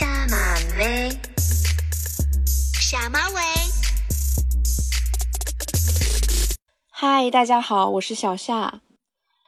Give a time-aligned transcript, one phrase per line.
[0.00, 1.10] 下马威，
[2.80, 3.34] 下马威。
[6.88, 8.80] 嗨，大家好，我是小夏。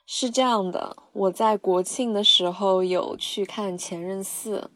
[0.04, 4.70] 是这样的，我在国庆的时候有去看《前任四》，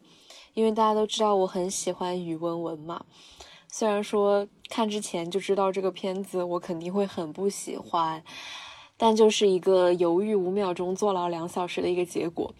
[0.55, 3.05] 因为大家都知道我很喜欢宇文文嘛。
[3.71, 8.23] 虽然说看之前就知道这个片子我肯定会很不喜欢，
[8.97, 12.55] 但就是一个犹豫五秒钟坐牢两小时的一个结果。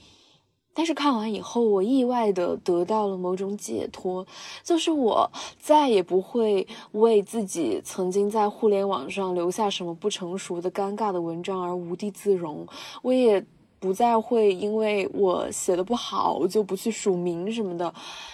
[0.78, 4.24] 但是看完以后，我意外的得到了某种解脱，
[4.64, 12.64] 就是我再也不会为自己曾经在互联网上留下什么不成熟的、尴尬的文章而无地自容，
[13.02, 13.44] 我也
[13.80, 17.92] 不再会因为我写的不好就不去署名什么的，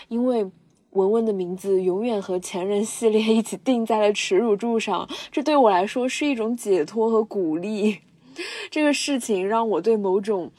[0.10, 0.46] 因为
[0.90, 8.00] 文文的名字永远和前任系列一起钉在了耻辱柱上，这对我来说是一种解脱和鼓励。
[8.70, 10.52] 这个事情让我对某种。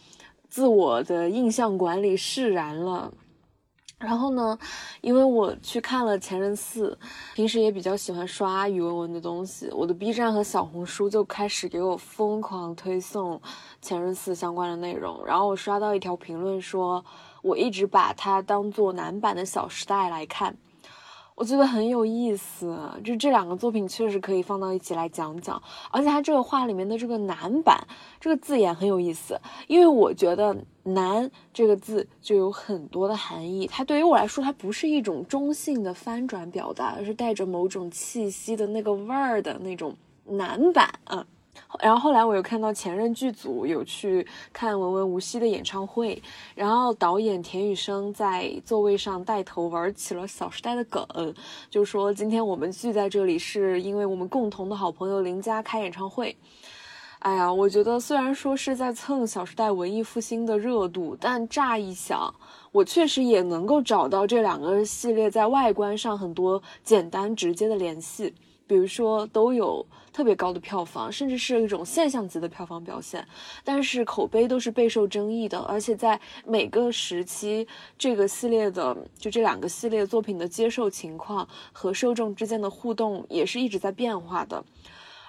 [0.54, 3.12] 自我的印象管理释然了，
[3.98, 4.56] 然后呢，
[5.00, 6.97] 因为我去看了《前任四》，
[7.34, 13.36] 平时也比较喜欢刷宇文文的东西，我的 B 站和小红书就开始给我疯狂推送
[13.82, 15.27] 《前任四》相关的内容。
[15.27, 17.05] 然后我刷到一条评论说，
[17.42, 20.56] 我一直把它当做男版的《小时代》来看。
[21.36, 25.60] 我觉得很有意思，就这两个作品确实可以放到一起来讲讲，
[25.91, 27.88] 而且他这个画里面的这个“男版”
[28.20, 41.26] 这个字眼很有意思，因为我觉得“男”这个字就有很多的含义，它对于我来说，它不是一种中性的翻转表达，而是带着某种气息的那个味儿的那种“男版”啊。
[41.80, 46.22] 然后后来我有看到前任剧组有去看文文无锡的演唱会，
[46.55, 51.34] 然后导演田雨生在座位上带头玩起了《小时代》的梗，
[51.69, 56.36] 就说今天我们聚在这里是因为我们共同的好朋友林佳开演唱会。
[57.20, 62.34] 哎呀，我觉得虽然说是在蹭《小时代》文艺复兴的热度，但乍一想，
[62.70, 68.34] 我确实也能够找到这两个系列在外观上很多简单直接的联系。
[68.66, 73.26] 比如说都有特别高的票房，甚至是一种现象级的票房表现，
[73.64, 77.66] 但是口碑都是备受争议的，而且在每个时期，
[77.98, 84.64] 这个系列的就这两个系列作品的接受情况和受众之间的互动也是一直在变化的，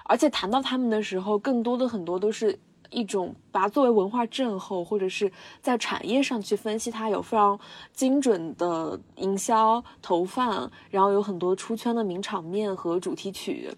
[0.04, 2.56] 而且谈到他们的时候，更多的很多都是
[2.90, 7.58] 一种把它作为文化震后，或者是在产业上去分析它，有非常
[7.92, 13.68] 精准的营销投放，然后有很多出圈的名场面和主题曲。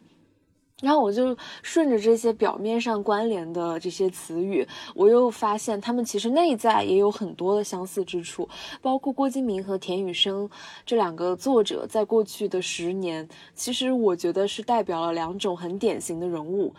[0.81, 8.49] 然后我就顺着这些表面上关联的这些词语，我又发现他们其实内在也有很多的相似之处，
[8.81, 10.49] 包括郭敬明和田雨生
[10.87, 16.73] 这两个作者在过去的十年，其实我觉得是代表了两种很典型的人物。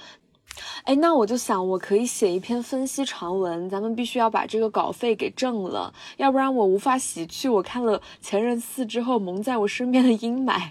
[0.84, 10.70] 哎，那我就想，我可以写一篇分析长文，咱们必须要把这个稿费给挣了，要不然我无法洗去我看了《前任四》之后蒙在我身边的阴霾。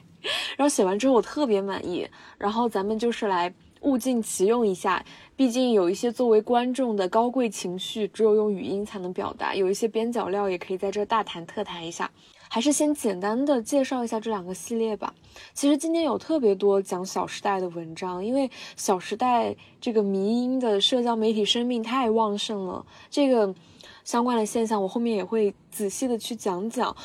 [0.56, 2.08] 然后写完之后我特别满意，
[2.38, 3.52] 然后咱们就是来
[3.82, 5.04] 物尽其用一下，
[5.36, 12.10] 毕竟有一些作为观众的高贵情绪，只有用语音才能表达，有一些边角料也可以在这大谈特谈一下。
[12.50, 15.14] 还是先简单的介绍一下这两个系列吧。
[15.52, 19.50] 其实今天有特别多讲《小时代》的文章，因为《小时代》
[19.82, 23.54] 这个迷因的社交媒体生命太旺盛了，这个
[24.02, 26.96] 相关的现象我后面也会仔细的去讲讲。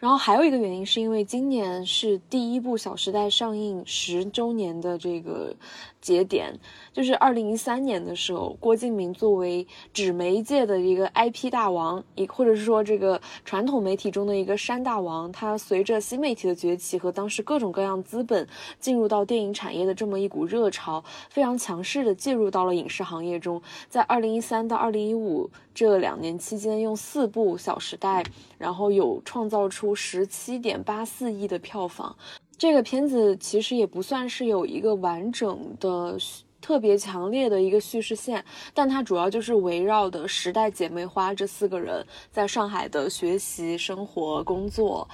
[0.00, 5.54] 然后还有一个原因，是因为今年是第一部《小时代》上映十周年的这个
[6.00, 6.58] 节点，
[6.92, 28.22] 就是二零一三年的时候，郭敬明作为纸媒界的一个 IP 大王，也或者是说这个传统媒体中的一个山大王，他随着新媒体的崛起和当时各种各样资本进入到电影产业的这么一股热潮，非常强势的介入到了影视行业中，在二零一三到二零一五这两年期间，用四部《小时代》，
[28.56, 29.94] 然后有创造出。
[29.94, 32.16] 十七点八四亿的票房，
[32.60, 36.14] 这个片子其实也不算是有一个完整的、
[36.60, 38.44] 特别强烈的一个叙事线，
[38.74, 45.08] 但它主要就是围绕的时代姐妹花这四个人在上海的学习、生活、工作。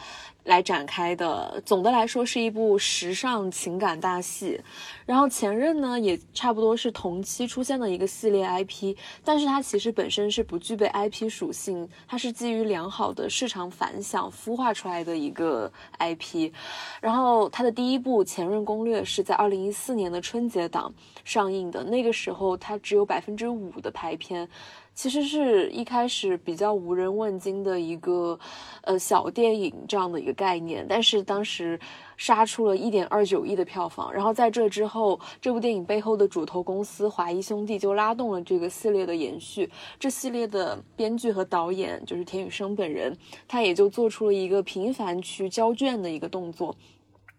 [0.46, 4.60] 来展开的，总的来说是一部时尚情感大戏。
[5.04, 16.52] 然后前任呢，也差不多是同期出现的一个系列 IP，但是它其实本身是不具备 IP 属性，它是基于良好的市场反响孵化出来的一个 IP。
[17.00, 20.92] 然后它的第一部《前任攻略》是在二零一四年的春节档
[21.24, 24.48] 上映的，那个时候它只有百分之五的排片。
[24.96, 28.36] 其实是一开始比较无人问津的一个
[28.80, 31.78] 呃小电影这样的一个概念，但是当时
[32.16, 34.10] 杀出了一点二九亿的票房。
[34.10, 39.70] 然后在这之后，这部电影背后的主投公司华谊兄弟就拉动了这个系列的延续。
[40.00, 43.14] 这系列的编剧和导演就是田雨生本人，
[43.46, 46.74] 他也就做出了一个频繁去交卷的一个动作。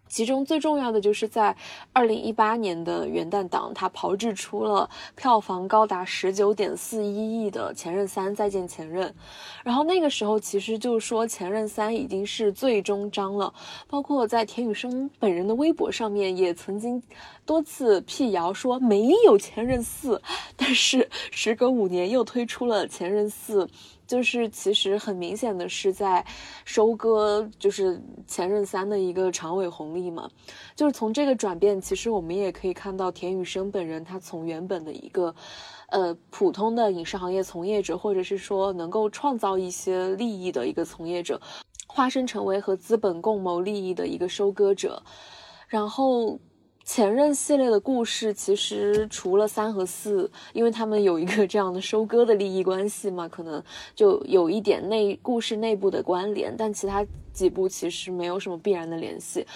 [0.08, 1.54] 其中最重要的就是在
[1.92, 9.08] 二零一八年的元旦档，他炮制出了票房高达十九点四一亿的《前任三：再见前任》。
[9.62, 13.52] 然后那个时候，其实就说《前任三》已经是最终章了。
[13.86, 17.02] 包括在田雨生本人的微博上面，也曾经
[17.44, 20.16] 多次辟谣说没有《前任四》，
[20.56, 23.66] 但是时隔五年又推出了《前任四》。
[24.08, 26.24] 就是其实很明显的是在
[26.64, 30.28] 收割，就是前任三的一个长尾红利嘛。
[30.74, 35.32] 就是从这个转变，其实我们也可以看到田雨生本人，他从原本的一个
[35.90, 41.38] 呃普通的影视行业从业者，或者是说能够创造一些利益的一个从业者，
[41.86, 45.02] 化身成为和资本共谋利益的一个收割者，
[45.68, 46.38] 然后。
[46.88, 53.62] 前任系列的故事其实除了三和四，因为他们有一个这样的收割的利益关系嘛，可能
[53.94, 59.46] 就有一点内故事内部的关联，但其他几部其实没有什么必然的联系，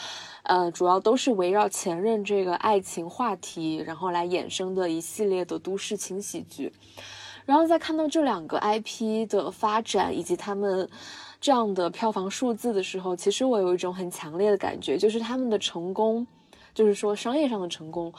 [0.42, 6.70] 呃，主要都是围绕前任这个爱情话题，然后来衍生的一系列的都市轻喜剧。
[7.46, 10.86] 然后在看到这两个 IP 的发展以及他们
[11.40, 16.26] 这样的票房数字的时候，其实我有一种很强烈的感觉，就是他们的成功。
[16.74, 18.12] 就是说，商业上的成功，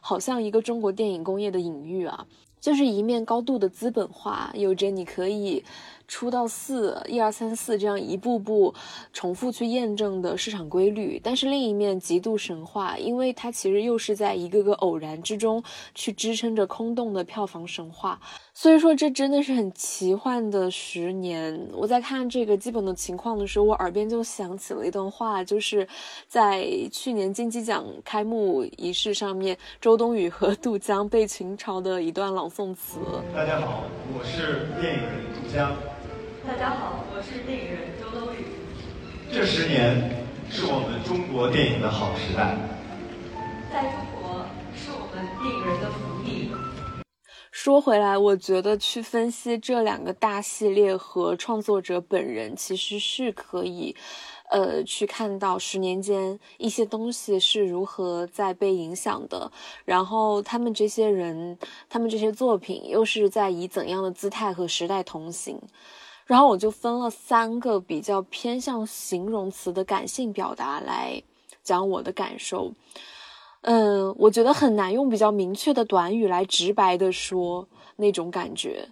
[0.00, 2.26] 好像一个中国电影工业的隐喻啊，
[2.60, 5.64] 就是一面高度的资本化，有着你可以。
[6.08, 8.74] 出到四一二三四这样一步步
[9.12, 15.62] 重复去验证的市场规律，但是另一面极度神话，因为它其实又是在一个个偶然之中
[15.94, 18.20] 去支撑着空洞的票房神话。
[18.62, 21.58] 所以说，这真的是很奇幻的十年。
[21.72, 25.88] 我在看这个基本的情况的时候，我耳边就响起了一段话，就是
[26.28, 33.00] 在去年金鸡奖开幕仪式上面，周冬雨和杜江被群嘲的一段朗诵词。
[33.34, 35.74] 大家好，我是电影人杜江。
[36.46, 38.44] 大家好，我是电影人周冬雨。
[39.32, 42.58] 这十年是我们中国电影的好时代，
[43.72, 44.44] 在中国
[44.76, 46.52] 是我们电影人的福地。
[47.62, 53.94] 说回来，我觉得去分析这两个大系列和创作者本人，其实是可以，
[54.48, 59.52] 呃，去看到十年间一些东西是如何在被影响的，
[59.84, 61.58] 然后他们这些人，
[61.90, 65.60] 他们这些作品又是在以怎样的姿态和时代同行。
[66.24, 71.22] 然后我就分了三个比较偏向形容词的感性表达来
[71.62, 72.72] 讲我的感受，
[73.64, 78.88] 嗯，我觉得很难用比较明确的短语来直白的说那种感觉，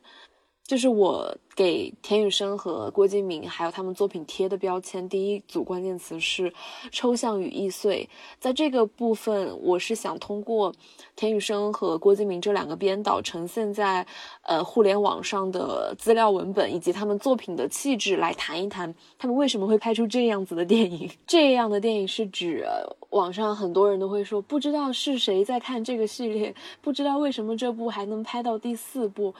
[0.69, 1.37] 就是我。
[1.59, 6.55] 给田雨生和郭敬明还有他们作品贴的标签，第一组关键词是
[6.93, 8.09] 抽象与易碎。
[8.39, 10.73] 在这个部分，我是想通过
[11.17, 14.07] 田雨生和郭敬明这两个编导呈现在
[14.43, 21.11] 呃互联网上的资料文本以及他们作品的气质来谈一谈，他们为什么会拍出这样子的电影。
[21.27, 22.65] 这样的电影是指
[23.11, 29.35] 网上很多人都会说，不知道是谁在看这个系列，不知道为什么这部还能拍到第四部。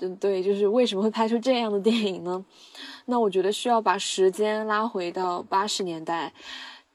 [0.00, 2.42] 对对，就是为什么会拍出这样的电影呢？
[3.04, 6.32] 那我觉得需要把时间拉回到八十年代。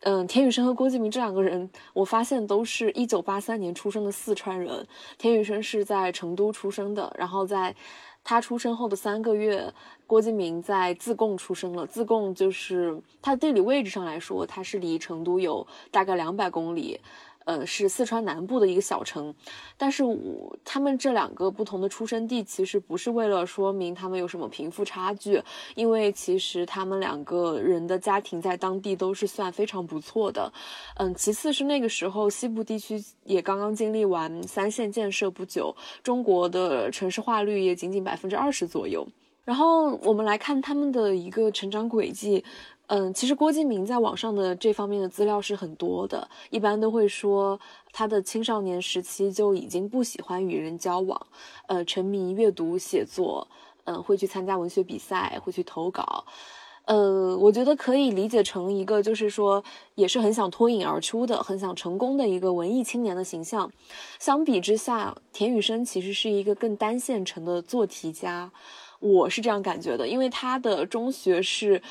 [0.01, 4.87] 嗯，田雨生和郭敬明这两个人，我发现都是一九八三年出生的四川人。
[5.17, 7.75] 田雨生是在成都出生的，然后在
[8.23, 9.73] 他出生后的三个月，
[10.05, 11.87] 郭敬明在自贡出生了。
[11.87, 16.99] 自贡就是它地理位置上来说，它是离成都有大概两百公里。
[17.45, 19.33] 呃，是四川南部的一个小城，
[19.77, 25.41] 但是我他们这两个不同的出生地，其实不是为了说明他们有什么贫富差距，
[25.75, 30.51] 因为其实他们两个人的家庭在当地都是算非常不错的。
[30.97, 39.07] 嗯，其次是那个时候西部地区也刚刚经历完三线建设不久，中国的城市化率也仅仅百分之二十左右。
[39.43, 42.43] 然后我们来看他们的一个成长轨迹。
[42.87, 47.59] 嗯，其实郭敬明在网上的这方面的资料是很多的，一般都会说
[47.91, 51.27] 他的青少年时期就已经不喜欢与人交往，
[51.67, 53.47] 呃，沉迷阅读写作，
[53.85, 56.25] 嗯，会去参加文学比赛，会去投稿，
[56.85, 59.63] 呃，我觉得可以理解成一个就是说
[59.95, 63.71] 也是很想脱颖而出的，很想成功的一个文艺青年的形象。
[64.19, 68.51] 相比之下，田雨生其实是一个更单线程的做题家，
[68.99, 71.81] 我是这样感觉的，因为他的中学是。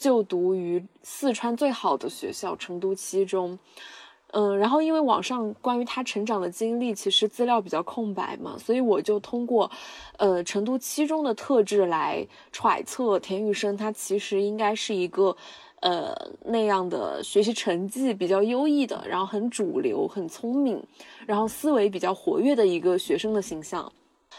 [0.00, 3.58] 就读于四川最好的学校成都七中，
[4.32, 9.70] 嗯，然后因为网上关于他成长的经历，其实资料比较空白嘛，所以我就通过，
[10.16, 15.36] 呃，成都七中的特质来揣测田雨生他其实应该是一个，
[15.80, 16.16] 呃，
[16.46, 20.82] 那样的学习成绩比较优异的，然后很主流、很聪明，
[21.26, 23.92] 然后思维比较活跃的一个学生的形象。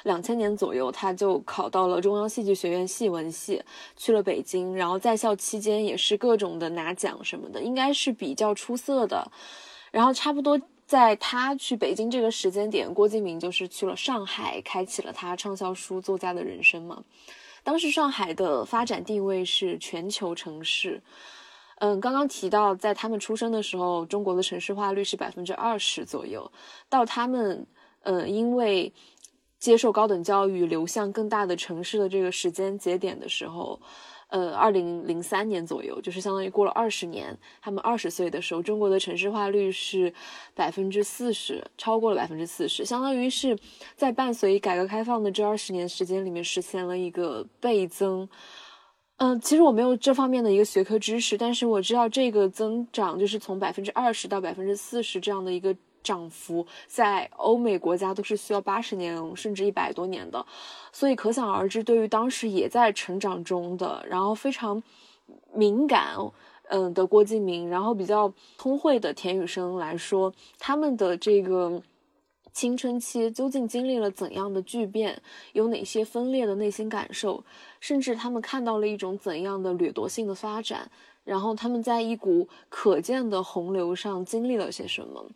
[0.04, 3.62] 两千年左右，他就考到了中央戏剧学院戏文系，
[3.96, 9.32] 去了北京，然后在校期间也是各种的拿奖什么的，应该是比较出色的。
[9.92, 17.04] 然后差不多在他去北京这个时间点，郭敬明就是去了上海，开启了他畅销书作家的人生嘛。
[17.64, 21.00] 当时上海的发展定位是全球城市，
[21.78, 26.52] 嗯，刚刚提到在他们出生的时候，中国的城市化率是百分之二十左右，
[26.90, 27.68] 到他们，
[28.02, 28.92] 嗯，因为。
[29.62, 33.80] 接受高等教育，流向更大的城市的这个时间节点的时候，
[34.30, 40.12] 呃，二零零三年左右，就是相当于过了二十年，他们二十岁的时候，中国的城市化率是
[40.56, 43.56] 百分之四十，超过了百分之四十，相当于是
[43.96, 48.28] 在伴随改革开放的这二十年时间里面实现了一个倍增。
[49.18, 55.76] 嗯，其实我没有这方面的一个学科知识，但是我知道这个增长就是从百分之二十到百分之四十这样的一个。
[56.04, 60.46] 涨幅在欧美国家都是需要八十年甚至一百多年的，
[60.92, 64.82] 所以可想而知，对于当时也在成长中的，然后非常
[65.54, 66.16] 敏感，
[66.70, 71.82] 嗯的郭敬明，然后比较通慧的田雨生来说，他们的这个
[72.54, 75.22] 青春期究竟经历了怎样的巨变，
[75.54, 77.44] 有哪些分裂的内心感受，
[77.80, 80.92] 甚至他们看到了一种怎样的掠夺性的发展，
[81.24, 85.30] 然后他们在一股可见的洪流上经历了些什么。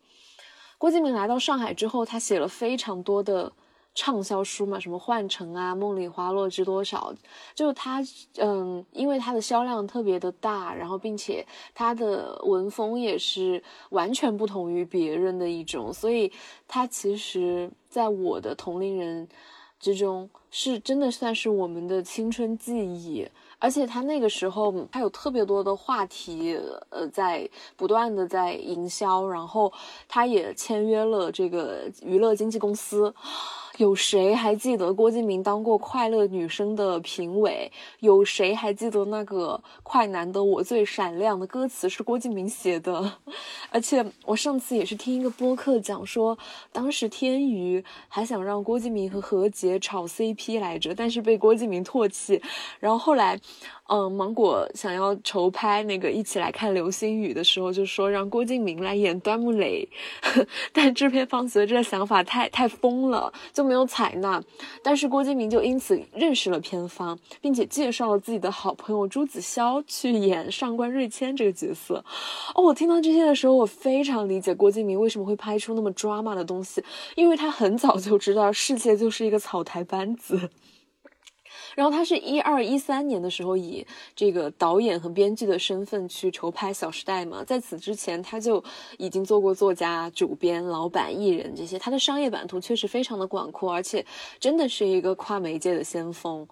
[0.77, 3.51] 郭敬明来到上海之后，他写了非常多的
[3.93, 7.13] 畅销书嘛，什么《幻城》啊，《梦里花落知多少》，
[7.55, 8.03] 就他，
[8.37, 16.31] 嗯，因为他的销量特别的大，然后并且他的文风也是完全不同于别人的一种，所以
[16.67, 19.27] 他其实在我的同龄人
[19.79, 23.25] 之中，是真的算是我们的青春记忆。
[23.65, 26.55] 而且他那个时候他有特别多的话题，
[26.91, 29.73] 呃，在不断的在营销，然后
[30.07, 33.11] 他也签约了这个娱乐经纪公司。
[33.77, 37.69] 有谁还记得郭敬明当过《快乐女声》的评委？
[37.99, 43.17] 有谁还记得那个“快男的我最闪亮”的歌词是郭敬明写的？
[43.69, 46.37] 而且我上次也是听一个播客讲说，
[46.71, 52.41] 当时天娱还想让郭敬明和何洁炒 CP 来着，但是被郭敬明唾弃。
[52.79, 53.39] 然后后来。
[53.87, 59.87] 嗯，芒果想要筹拍那个一起来看流星雨的时候，就说让郭敬明来演端木磊，
[60.73, 64.41] 但制片方觉得这个想法太太疯了，就没有采纳。
[64.81, 72.03] 但是郭敬明就因此认识了片方，并且介绍了自己的好朋友朱子骁去演上官瑞谦这个角色。
[72.55, 76.83] 哦，我听到这些的时候，我非常理解郭敬明为什么会拍出那么 drama 的东西，
[77.15, 80.49] 因为他很早就知道世界就是一个草台班子。
[81.75, 88.63] 然后他是一二一三年的时候以这个导演和编剧的身份去筹拍《小时代》嘛，在此之前他就
[88.97, 94.05] 已经做过作家、主编、老板、艺人这些，他的商业版图确实非常的广阔，而且
[94.39, 96.47] 真的是一个跨媒介的先锋。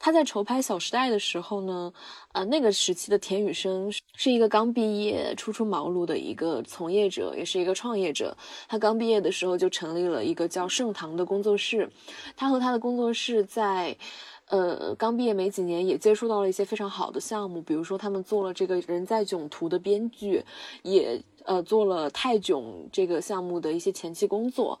[0.00, 1.92] 他在筹拍《小时代》的时候呢，
[2.32, 8.36] 呃，那个时期的田雨生是一个刚毕业、初出茅庐的一个从业者，也是一个创业者。
[8.68, 11.90] 他刚毕业的时候就成立了一个叫盛唐的工作室，
[12.36, 13.96] 他和他的工作室在。
[14.48, 20.42] 呃，刚毕业没几年，也接触到了一些非常好的项目，比如说他们做了这个人在囧途的编剧，
[20.82, 24.78] 也呃做了泰囧这个项目的一些前期工作。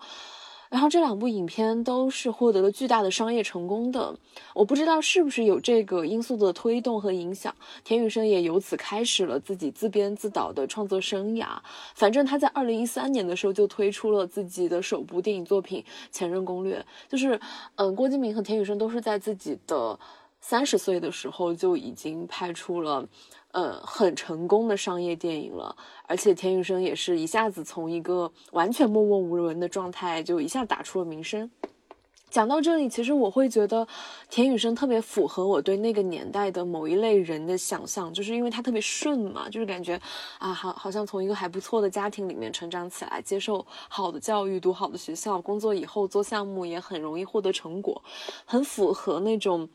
[0.70, 4.14] 然后这两部影片都是获得了巨大的商业成功的，
[4.54, 11.46] 我不知道是不是有这个因素的推动和影响，田雨生也由此开始了自己自编自导的创作生涯。
[11.94, 16.78] 反正他在二零一三年的时候就推出了自己的首部电影作品《前任攻略》，
[17.10, 17.40] 就是，
[17.76, 19.98] 嗯，郭敬明和田雨生都是在自己的
[20.40, 23.08] 三十岁的时候就已经拍出了。
[23.52, 25.74] 呃，很成功的商业电影了，
[26.06, 31.50] 而且田雨生也是一下子从一个完全默默无闻的状态，就一下打出了名声。
[32.28, 33.88] 讲到这里，其实我会觉得
[34.28, 39.98] 田雨生特别符合我对那个年代的某一类人的想象，就是因为他特别顺嘛，就是感觉
[40.38, 48.02] 啊，好，好像从一个还不错的家庭里面成长起来，接受好的教育，读好的学校，工作以后做项目也很容易获得成果，
[48.44, 49.66] 很符合那种。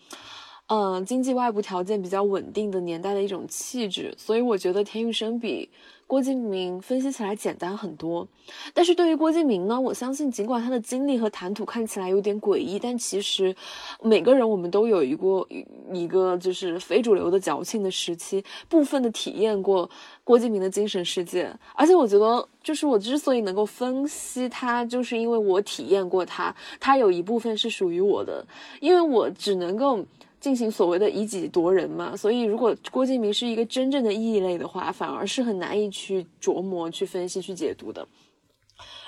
[0.74, 5.70] 嗯，经济外部条件比较稳定的年代的一种气质，所以我觉得田雨生比。
[6.06, 8.28] 郭敬明分析起来简单很多。
[8.74, 13.56] 但是对于郭敬明呢，我相信尽管他的经历和谈吐看起来有点诡异，但其实
[14.02, 15.48] 每个人我们都有一个
[15.92, 19.90] 一个就是非主流的矫情的时期，部分的体验过
[20.24, 21.52] 郭敬明的精神世界。
[21.74, 28.46] 而且我觉得，就是我之所以能够分析他，就是因为我体验过他，他有一部分是属于我的，
[28.82, 30.06] 因为我只能够。
[30.44, 38.06] 进行所谓的以己夺人嘛，所以如果郭敬明是一个真正的异类的话，反而是很难以去琢磨、去分析、去解读的。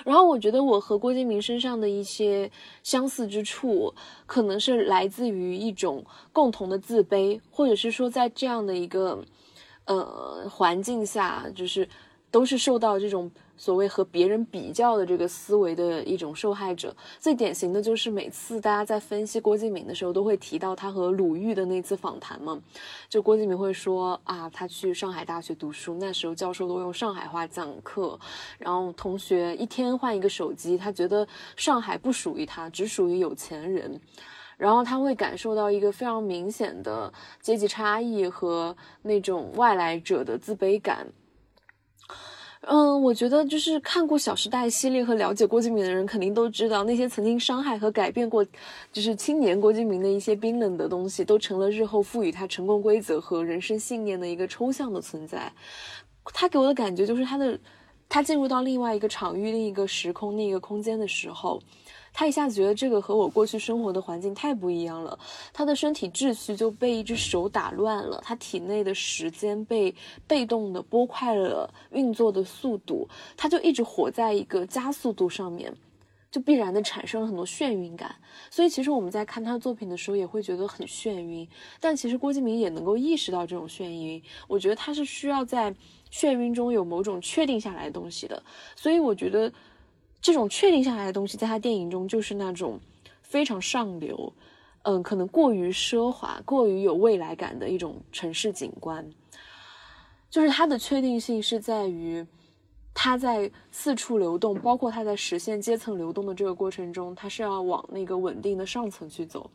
[0.02, 2.50] 然后我觉得我和郭敬明身上的一些
[2.82, 3.92] 相似之处，
[4.24, 6.02] 可能是来自于一种
[6.32, 9.22] 共同的自卑，或者是说在这样的一个
[9.84, 11.86] 呃环境下，就是
[12.30, 13.30] 都是受到这种。
[13.58, 22.60] 所谓和别人比较的这个思维的一种受害者，最典型的就是每次大家在分析郭敬明的时候，都会提到他和鲁豫的那次访谈嘛。
[23.08, 28.20] 就郭敬明会说啊，他去上海大学读书，那时候教授都用上海话讲课，
[28.58, 33.98] 然后同学一天换一个手机，他觉得上海不属于他，只属于有钱人，
[34.58, 41.06] 然后他会感受到一个非常明显的阶级差异和那种外来者的自卑感。
[42.68, 48.44] 嗯，我觉得就是看过《小时代》系列和了解郭敬明的人，肯定都知道那些曾经伤害和改变过，
[48.92, 55.52] 就是青年郭敬明的一些冰冷的东西，都成了日后赋予他成功规则和人生信念的一个抽象的存在。
[56.34, 57.56] 他给我的感觉就是他的，
[58.08, 61.62] 他进入到另外一个场域、另一个时空、另一个空间的时候。
[62.18, 65.18] 他一下子觉得这个和我过去生活的环境太不一样了，
[65.52, 69.94] 他的身体秩序就被一只手打乱了，他体内的时间被
[70.26, 73.06] 被动的拨快了运作的速度，
[73.36, 75.70] 他就一直活在一个加速度上面，
[76.30, 78.16] 就必然的产生了很多眩晕感。
[78.50, 81.46] 所以其实我们在看他作品的时候也会觉得很眩晕，
[81.80, 85.70] 但其实郭敬明也能够意识到这种眩晕，我觉得他是需要在
[86.10, 88.42] 眩晕中有某种确定下来的东西的，
[88.74, 89.52] 所以我觉得。
[90.26, 92.80] 这种确定下来的东西，在他电影中就是那种
[93.22, 94.32] 非常上流，
[94.82, 99.08] 嗯，可能过于奢华、过于有未来感的一种城市景观。
[100.28, 102.26] 就是它的确定性是在于，
[102.92, 109.48] 他在四处流动，包括他在实现阶层流动的这个过程中，他是要往那个稳定的上层去走。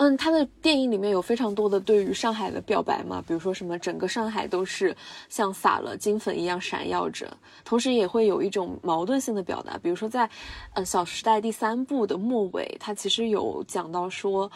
[0.00, 4.96] 嗯，他的电影里面有非常多的对于上海的表白嘛，比如说什么整个上海都是
[5.28, 10.30] 像撒了金粉一样闪耀着，同时也会有一种矛盾性的表达，比如说在，
[10.72, 14.50] 呃《小时代》第三部的末尾，他其实有讲到说，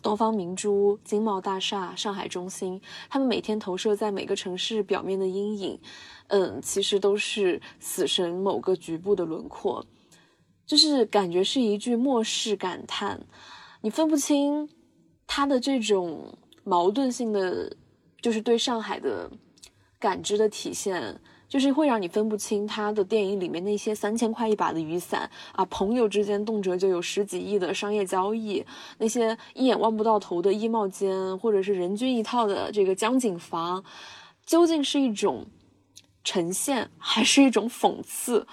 [0.00, 5.80] 东方明珠、金茂大厦、上海中心，他们每天投射在每个城市表面的阴影，
[6.28, 9.84] 嗯，其实都是死神某个局部的轮廓，
[10.64, 13.26] 就是感觉是一句末世感叹，
[13.80, 14.68] 你分不清。
[15.26, 17.74] 他的这种矛盾性的，
[18.20, 19.30] 就是对上海的
[19.98, 28.64] 感知的体现，就是会让你分不清他的电影里面那些三千块一把的雨伞啊，朋友之间动辄就有十几亿的商业交易，
[28.98, 33.84] 那些一眼望不到头的衣帽间，或者是人均一套的这个江景房，
[34.44, 35.46] 究竟是一种
[36.22, 38.46] 呈现，还是一种讽刺？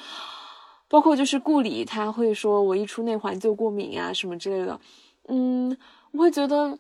[0.88, 4.80] 包括就是顾里他会说我一出内环就过敏啊什么之类的，
[5.28, 5.78] 嗯。
[6.12, 6.78] 我会觉得，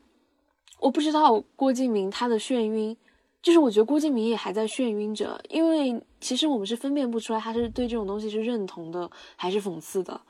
[0.79, 2.95] 我不知道郭敬明他的眩晕，
[3.41, 10.21] 就是我觉得郭敬明也还在眩晕着，因为其实我们是分辨不出来他是对这种东西是认同的还是讽刺的。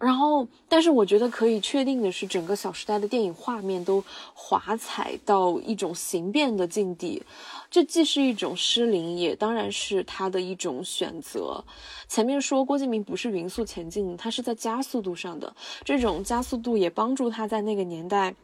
[0.00, 7.22] 然后，但是我觉得可以确定的是，整个《小时代》的电影画面都华彩到一种形变的境地，
[7.70, 11.62] 这既是一种失灵，也当然是他的一种选择。
[12.08, 18.34] 前面说郭敬明不是匀速前进，他是在加速度上的，这种加速度也帮助他在那个年代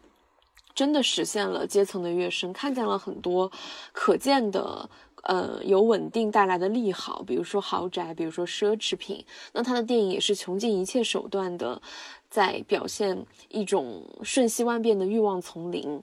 [0.74, 3.50] 真的实现了阶层的跃升，看见了很多
[3.92, 4.90] 可见的。
[5.26, 9.24] 呃，有稳定带来的利好，比如说豪宅，比如说奢侈品。
[9.52, 11.82] 那他的电影也是穷尽一切手段的，
[12.30, 16.00] 在表现一种瞬息万变的欲望丛林，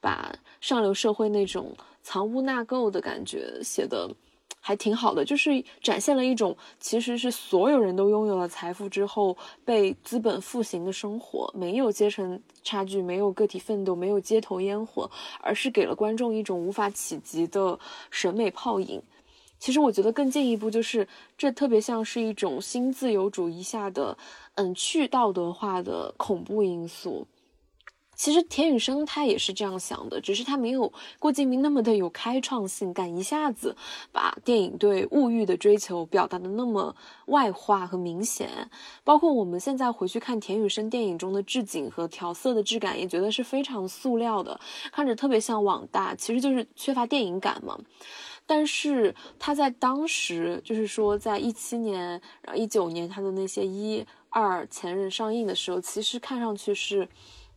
[0.00, 4.08] 把上流社会那种藏污纳垢的感觉写的。
[4.60, 17.78] 还挺好的，就是展现了一种其实是所有人都拥有了财富之后被资本复形的生活，没有阶层差距，没有个体奋斗，没有街头烟火，而是给了观众一种无法企及的
[18.10, 19.02] 审美泡影。
[19.58, 24.16] 其实我觉得更进一步就是，这特别像是一种新自由主义下的，
[24.54, 27.26] 嗯，去道德化的恐怖因素。
[28.20, 33.74] 其实田雨生他也是这样想的，只是他没有郭敬明那么的有开创性，敢一下子
[34.12, 36.94] 把电影对物欲的追求表达的那么
[37.28, 38.68] 外化和明显。
[39.04, 44.60] 包括我们现在回去看田雨生电影中的置景和调色的质感，也觉得是非常塑料的，
[44.92, 47.78] 看着特别像网大，其实就是缺乏电影感嘛。
[48.44, 57.08] 但是他在当时，就是说在一七年、然后一九年他的那些一二前任上映的时候，其实看上去是。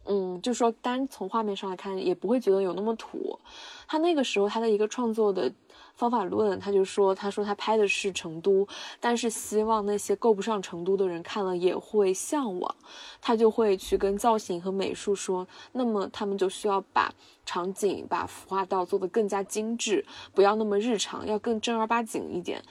[0.06, 3.40] 嗯，就说单从画面上来看，也不会觉得有那么土。
[3.88, 5.52] 他那个时候他的一个创作的
[5.96, 8.68] 方法论，他就说，他说他拍的是成都，
[9.00, 12.76] 但是希望那些够不上成都的人看了也会向往。
[13.22, 17.14] 他就会去跟造型和美术说，那么他们就需要把
[17.46, 22.62] 场景、把服化道做得更加精致，不要那么日常，要更正儿八经一点。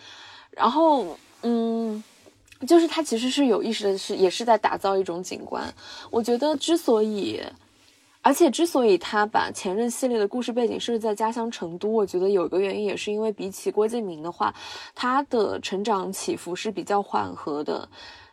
[0.51, 2.03] 然后，嗯。
[2.67, 5.73] 就是他其实是有意识的，是也是在打造一种景观。
[6.11, 7.41] 我觉得之所以，
[8.21, 14.55] 而且之所以他把前任系列的故事背景设置在家乡成都，我觉得有一个原因也是因为比起郭敬明的话，
[14.95, 17.89] 他的成长起伏是比较缓和的，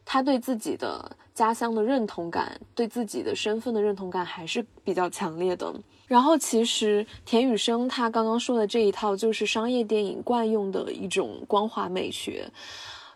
[0.06, 5.74] 他对自己的家乡的认同感，对自己的身份的认同感还是比较强烈的。
[6.06, 12.48] 然后其实田雨生他刚刚说的这一套就是商业电影惯用的一种光华美学。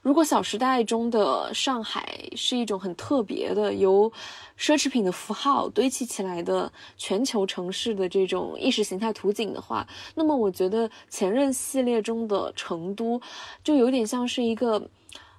[0.03, 4.11] 如果《小时代》中的上海是一种很特别的由
[4.59, 13.19] 奢侈品的符号堆砌起来的全球城市的这种意识形态图景的话，那么我觉得前任系列中的成都
[13.63, 14.89] 就有点像是一个，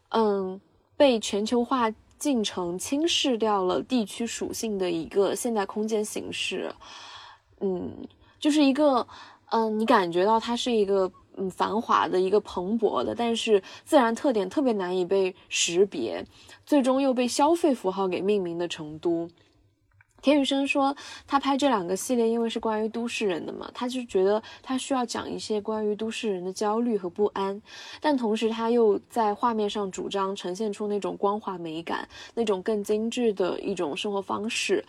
[0.08, 0.58] 嗯，
[0.96, 6.74] 被全球化进程侵蚀掉了地区属性的一个现代空间形式，
[7.60, 7.92] 嗯，
[8.40, 9.06] 就是一个，
[9.50, 11.12] 嗯，你感觉到它是一个。
[11.36, 16.24] 嗯，繁华的一个蓬勃的，但是自然特点特别难以被识别，
[16.64, 19.28] 最终又被消费符号给命名的成都。
[20.22, 27.60] 田雨生说，他拍这两个系列，因为是关于都市人的嘛，他就觉得他需要讲一些关于都市人的焦虑和不安，
[28.00, 34.82] 但同时他又在画面上主张呈现出那种光滑美感，那种更精致的一种生活方式。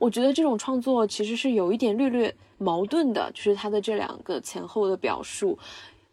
[0.00, 5.56] 我觉得这种创作其实是有一点略略矛盾的，就是他的这两个前后的表述。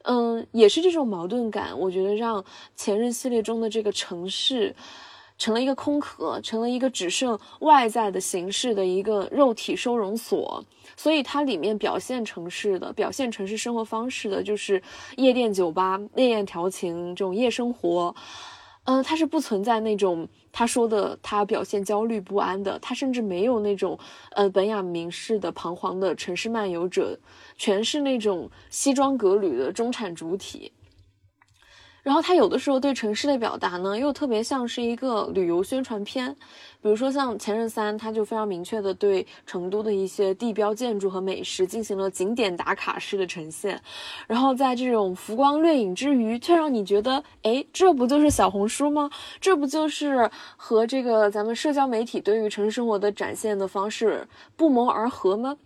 [0.09, 2.43] 嗯，也是这种矛盾感，我觉得让
[2.77, 4.73] 前任系列中的这个城市
[5.37, 10.63] 成了一个空壳，成了一个只剩外在的形式的一个肉体收容所。
[10.95, 14.81] 所以它里面表现城市的、表现城市生活方式的，就是
[15.17, 18.15] 夜店、酒吧、夜宴调情这种夜生活。
[18.87, 23.99] 嗯，他是不存在那种他说的他表现焦虑不安的，他甚至没有那种
[24.31, 27.19] 呃本雅明式的彷徨的城市漫游者。
[27.57, 30.71] 全是那种西装革履的中产主体，
[32.07, 36.33] 然后他有的时候对城市的表达呢，又特别像是一个旅游宣传片，
[36.81, 43.81] 比如说像《前任三》，他就非常明确的对成都的一些地标建筑和美食进行了景点打卡式的呈现，
[44.25, 49.09] 然后在这种浮光掠影之余，却让你觉得，哎，这不就是小红书吗？
[49.41, 55.57] 这不就是和这个咱们社交媒体对于城市生活的展现的方式不谋而合吗？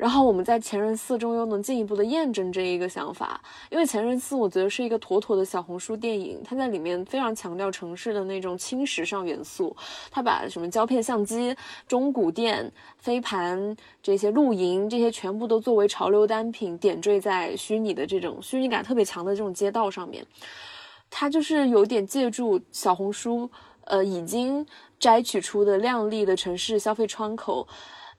[0.00, 9.76] 然后我们在《前任四》中又能进一步的验证这一个想法，因为《前任四》我觉得是一个妥妥的小红书电影，它在里面非常强调城市的那种轻时尚元素，
[10.10, 11.54] 它把什么胶片相机、
[11.86, 20.24] 中古店、飞盘这些露营这些全部都作为潮流单品点缀在虚拟的这种虚拟感特别强的这种街道上面，
[21.10, 23.50] 它就是有点借助小红书，
[23.84, 24.66] 呃，已经
[24.98, 27.68] 摘取出的靓丽的城市消费窗口。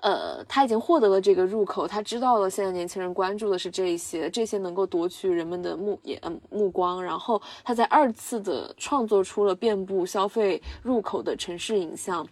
[0.02, 12.28] 呃，他已经获得了这个入口，他知道了现在年轻人关注的是这一些，这些能够夺取人们的目眼目光，然后他在二次的创作出了遍布消费入口的城市影像。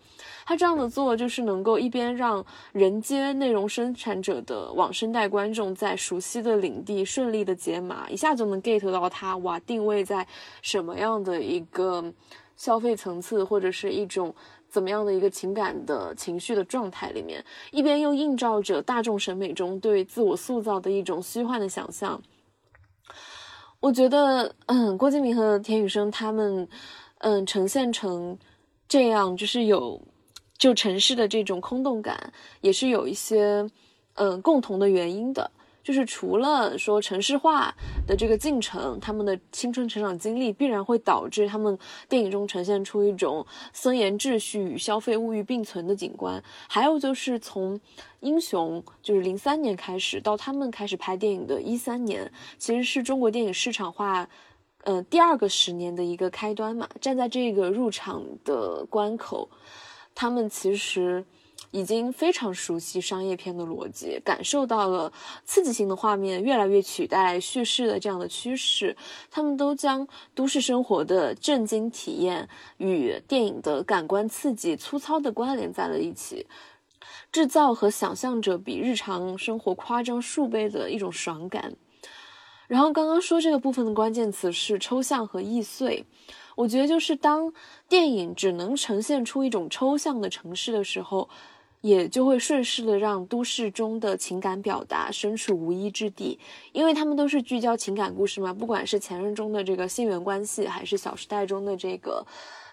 [0.47, 10.25] 他这样的做就是能够一边让人接内容生产者的网生代观众在熟悉的领地顺利的解码，一下就能 get 到他哇定位在
[10.63, 12.03] 什么样的一个
[12.55, 14.33] 消费层次或者是一种。
[14.69, 22.21] 怎么样的一个情感的情绪的状态里面，一边又映照着大众审美中对自我塑造的一种虚幻的想象。
[23.79, 26.67] 我觉得，嗯，郭敬明和田雨生他们，
[27.19, 28.37] 嗯，呈现成
[28.87, 30.01] 这样，就是有
[30.57, 33.69] 就城市的这种空洞感，也是有一些
[34.15, 35.49] 嗯共同的原因的。
[35.89, 37.73] 就是除了说城市化
[38.05, 41.75] 的这个进程，他们的青春成长经历必然会导致他们
[42.07, 46.43] 电影中呈现出一种森严秩序与消费物欲并存的景观。
[46.67, 47.81] 还有就是从
[48.19, 54.29] 英雄就是零三年开始到他们开始拍电影的一三年，其实是中国电影市场化，
[54.83, 56.87] 呃第二个十年的一个开端嘛。
[57.01, 59.49] 站在这个入场的关口，
[60.13, 61.25] 他们其实。
[61.71, 65.11] 已经非常熟悉商业片的逻辑，感受到了
[65.45, 68.97] 刺激性的画面越来越取代叙事的这样的趋势。
[69.29, 76.47] 他们都将都市生活的震惊体验与电影的感官刺激粗糙的关联在了一起，
[77.31, 81.75] 制造和想象着比日常生活夸张数倍的一种爽感。
[82.67, 86.05] 然后刚刚说这个部分的关键词是抽象和易碎，
[86.55, 87.51] 我觉得就是当
[87.87, 91.27] 电影只能呈现出一种抽象的城市的时候，
[91.81, 96.37] 也就会顺势的让都市中的情感表达身处无依之地，
[96.73, 102.25] 因为他们都是聚焦情感故事嘛，不管是前任中的这个性缘关系，还是小时代中的这个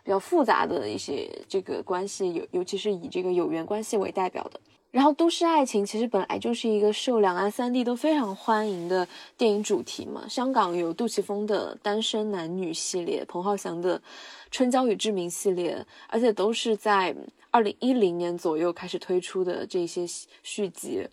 [0.02, 4.60] 比较复杂的一些这个关系，尤尤其是以这个有缘关系为代表的。
[4.96, 9.06] 然后，都市爱情其实本来就是一个受两岸三地都非常欢迎的
[9.36, 10.26] 电影主题嘛。
[10.26, 13.98] 香港有杜琪峰的《单身男女》系列，彭浩翔的
[14.50, 17.14] 《春娇与志明》系列，而且都是在
[17.50, 20.06] 二零一零年左右开始推出的这些
[20.42, 21.06] 续集。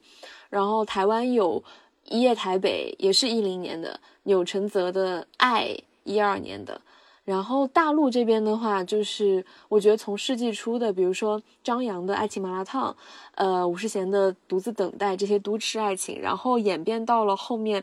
[0.49, 1.61] 然后，台湾有
[2.05, 5.65] 《一夜台北》，也是一零年的；钮承泽的《爱》，
[6.05, 6.79] 一二年的。
[7.25, 12.91] 然后大陆这边的话，就是我觉得从世纪初的，比如说张扬的《爱情麻辣烫》，
[13.35, 17.81] 呃，吴世贤的《独自等待》这些都市爱情，然后演变到了后面，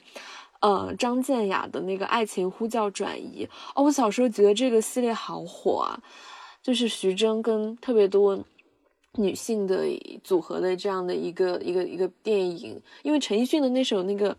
[0.61, 3.46] 呃，张健雅的那个《爱情呼叫转移》。
[3.74, 5.98] 哦，我小时候觉得这个系列好火啊，
[6.62, 8.38] 就是徐峥跟特别多
[9.14, 9.87] 女性的
[10.22, 14.37] 组合的这样的一个一个一个电影，因为陈奕迅的那首那个。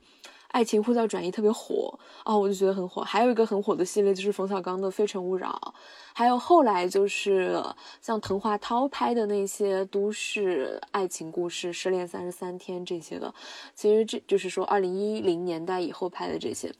[0.51, 3.01] 爱情呼叫转移特别火哦，我就觉得很火。
[3.01, 5.73] 还有一个很火的系列就是冯小刚的《非诚勿扰》，
[6.13, 7.63] 还有后来就是
[8.01, 13.33] 像滕华涛拍的那些都市爱情故事，《失恋三十三天》这些的。
[13.73, 16.73] 其实这就是说，二零一零年代以后拍的这些，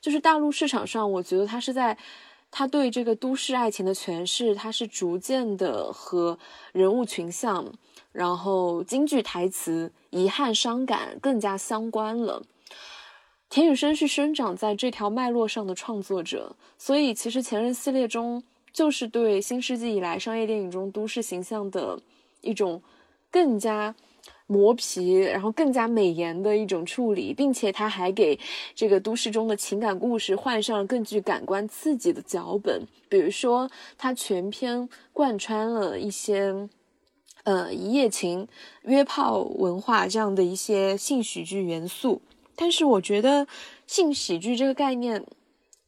[0.00, 1.96] 就是大陆市场上，我觉得他是在
[2.50, 6.38] 他对这个都市爱情的诠释，他是逐渐的和
[6.72, 7.66] 人物群像，
[8.12, 12.42] 然后京剧台词、遗憾、伤感更加相关了。
[13.50, 18.40] 田雨生是生长在这条脉络上的创作者，所以其实前任系列中
[18.72, 22.00] 就是对新世纪以来商业电影中都市形象的
[22.42, 22.80] 一种
[23.28, 23.92] 更加
[24.46, 28.38] 磨皮，然后更加美颜的一种处理，并且他还给
[28.76, 36.68] 这个都市中的情感故事换上了更具感官刺激的脚本，比如说他全篇贯穿了一些
[37.42, 38.46] 呃一夜情、
[38.82, 42.22] 约炮文化这样的一些性喜剧元素。
[42.60, 43.46] 但是我觉得
[43.86, 45.24] 性喜剧这个概念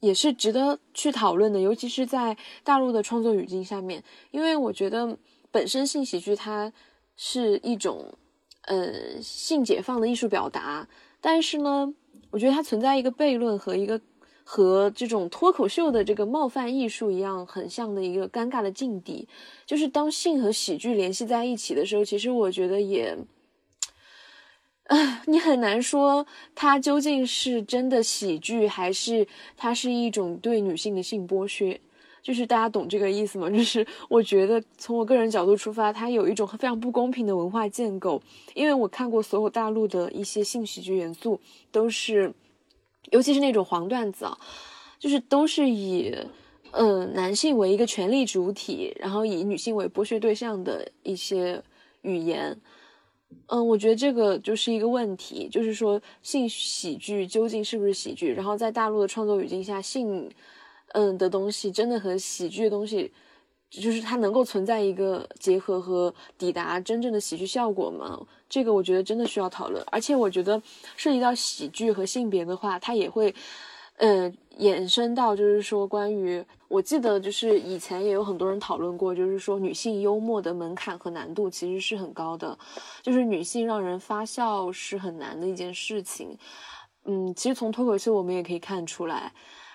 [0.01, 5.19] 也是值得去讨论的，尤其是在大陆的创作语境下面，因为我觉得
[5.51, 6.73] 本身性喜剧它
[7.15, 8.15] 是一种
[8.63, 10.89] 呃性解放的艺术表达，
[11.21, 11.93] 但是呢，
[12.31, 14.01] 我觉得它存在一个悖论和一个
[14.43, 19.29] 和这种脱口秀的这个冒犯艺术一样很像的一个尴尬的境地，
[19.67, 23.15] 就是当性和喜剧联系在一起的时候，其实我觉得也。
[25.27, 29.27] 你很难说它究竟是真的喜剧，还是
[29.57, 31.81] 它是一种对女性的性剥削。
[32.23, 33.51] 就是大家懂这个意思吗？
[33.51, 38.23] 就是我觉得从我个人角度出发，它有一种非常不公平的文化建构。
[38.55, 41.41] 因为我看过所有大陆的一些性喜剧元素，
[41.73, 42.33] 都是，
[43.11, 44.39] 尤其是那种黄段子啊，
[45.01, 46.15] 就是都是以，
[46.71, 51.61] 嗯，男性为一个权力主体，然后以女性为剥削对象的一些
[52.03, 52.57] 语言。
[53.47, 58.33] 嗯，我觉得这个就是一个问题，就是说性喜剧究竟是不是喜剧？
[58.33, 60.31] 然后在大陆的创作语境下，性，
[60.89, 63.13] 嗯的东西真的和喜剧的东西，
[63.71, 68.21] 就是它能够存在一个结合和抵达真正的喜剧效果吗？
[68.49, 69.85] 这个我觉得真的需要讨论。
[69.91, 70.63] 而且我觉得
[70.97, 73.35] 涉及到喜剧和性别的话，它也会。
[73.99, 82.59] 呃，延伸到就是说，关于我记得就是以前也有很多人讨论过，就是说女性幽默的门槛和难度其实是很高的，
[83.03, 86.37] 就是女性让人发笑是很难的一件事情。
[87.05, 89.33] 嗯，其实从脱口秀我们也可以看出来，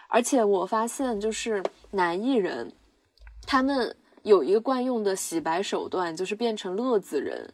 [0.10, 2.72] 而且我发现就是男艺人，
[3.46, 7.54] 他们有一个惯用的洗白手段，就是变成乐子人。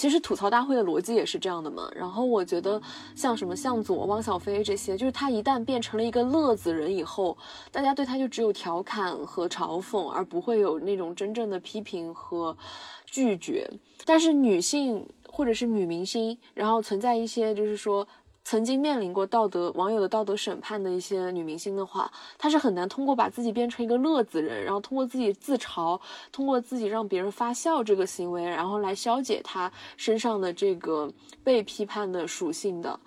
[0.00, 1.86] 其实吐槽大会的逻辑也是这样的嘛。
[1.94, 2.80] 然后我觉得
[3.14, 7.36] 像什么向佐、汪小菲这些，就是他一旦变成了一个乐子人以后，
[7.70, 12.56] 大家对他就只有调侃和嘲讽，而不会有那种真正的批评和
[13.04, 13.70] 拒绝。
[14.06, 18.08] 但是女性或者是女明星，然后存在一些就是说。
[18.42, 26.00] 曾经面临过道德网友的道德审判的一些女明星的话，她是很难通过把自己变成一个乐子人，然后通过自己自嘲，
[26.32, 31.12] 通过自己让别人发笑这个行为，然后来消解她身上的这个
[31.44, 32.98] 被批判的属性的。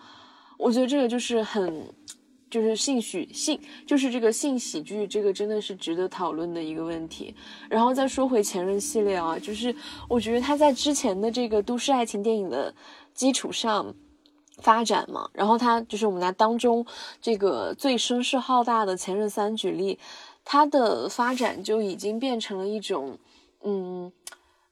[0.57, 1.93] 我觉得这个就是很，
[2.49, 7.35] 就是性喜性，就是这个性喜剧，这个真的是值得讨论的一个问题。
[7.69, 9.75] 然后再说回前任系列啊，就是
[10.07, 12.73] 我觉得他在之前的这个都市爱情电影的
[13.13, 13.93] 基础上。
[14.63, 16.85] 发展嘛，然后他就是我们拿当中
[17.21, 19.99] 这个最声势浩大的《前任三》举例，
[20.45, 23.17] 它的发展就已经变成了一种，
[23.63, 24.11] 嗯，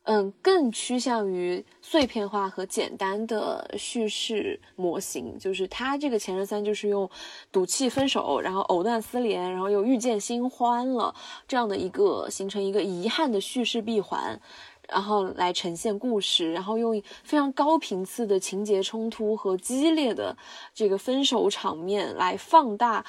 [0.03, 5.37] 嗯，更趋向于碎片化和简单的叙事模型。
[5.37, 7.09] 就是他这个前任三，就是用
[7.51, 11.13] 赌气分手，然后藕断丝连，然后又遇见新欢了
[11.47, 14.39] 这样的一个形成一个遗憾的叙事闭环，
[14.91, 20.37] 然后来呈现故事，然后用非常高频次的情节冲突和激烈的
[20.73, 23.03] 这个分手场面来放大。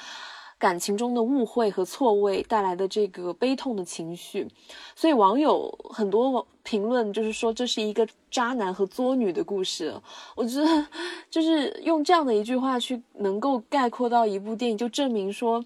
[0.59, 4.47] 感情中的误会和错位带来的这个悲痛的情绪，
[4.95, 9.93] 所以网友很多评论就是说这是一个渣男和作女的故事。
[10.37, 10.87] 我觉得
[11.29, 15.65] 就是用这样的一句话去能够概括到一部电影，就证明说。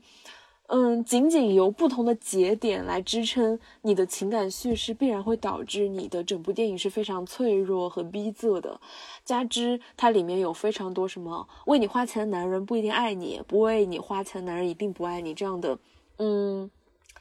[0.69, 8.81] 嗯，仅仅由不同的节点来支撑你的情感叙事，必然会导致你的整部电影是非常脆弱和逼仄的。
[9.23, 15.79] 加之它里面有非常多什么为你花钱的男人不一定爱你，不为你花钱的男人一定不爱你这样的，
[16.17, 16.69] 嗯，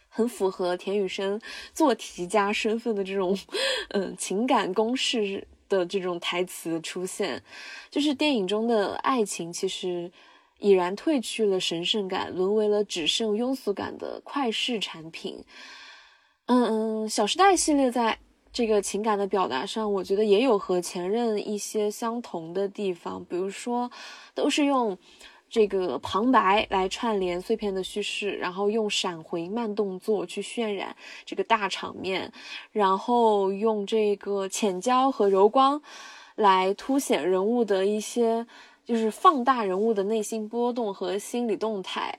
[0.09, 1.41] 很符合田雨生
[1.73, 3.39] 做题家身份的这种，
[3.91, 7.41] 嗯，情感公式的这种台词出现，
[7.93, 10.11] 就是电影中的爱情其实。
[10.59, 15.45] 已然褪去了神圣感，沦为了只剩庸俗感的快式产品。
[16.47, 18.19] 嗯嗯，《小时代》系列在
[18.53, 23.91] 这个情感的表达上，我觉得也有和前任一些相同的地方，比如说，
[24.33, 24.97] 都是用
[25.51, 32.33] 这个旁白来串联碎片的叙事，然后用闪回慢动作去渲染这个大场面，
[32.73, 35.83] 然后用这个浅焦和柔光
[36.37, 38.47] 来凸显人物的一些。
[38.87, 42.17] 就是放大人物的内心波动和心理动态，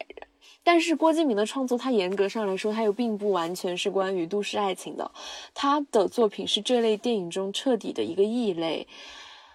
[0.63, 5.09] 但是郭敬明的创作，他严格上来说，他又并不完全是关于都市爱情的，
[5.53, 8.85] 他的作品是这类电影中彻底的一个异类。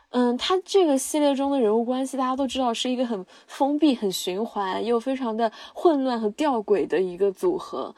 [0.09, 7.95] 嗯，他这个系列中的人物关系，大家都知道是一个很封闭、很循环又非常的混乱和吊诡的一个组合。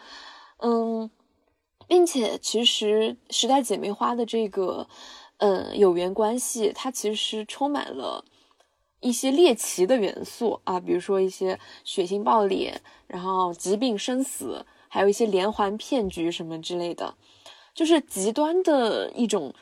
[0.59, 1.09] 嗯，
[1.87, 4.89] 并且其实《时代姐妹花》的这个
[5.39, 8.25] 嗯有缘关系，它其实充满了。
[9.05, 12.73] 一些猎奇的元素啊，比如说一些血腥暴力，
[13.07, 17.15] 然后疾病生死，还有一些连环骗局什么之类的，
[17.75, 19.53] 就是极端的一种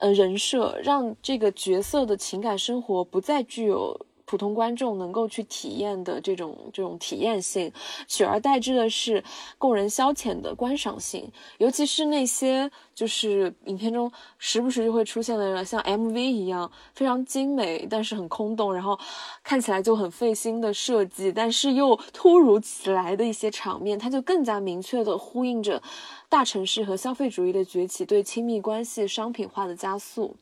[0.00, 4.06] 呃人设，让这个角色的情感生活不再具有。
[4.28, 7.72] 普通观众能够去体验的这种这种体验性，
[8.06, 9.24] 取而代之的是
[9.56, 18.98] 供人消遣的观赏性，尤其是那些就是影片中时不时就会出现的像 MV 一样非常精美，但是很空洞，然后
[19.42, 25.82] 看起来就很费心的设计，但是又突如其来的一些场面，它就更加明确的呼应着
[26.28, 30.36] 大城市和消费主义的崛起对亲密关系商品化的加速。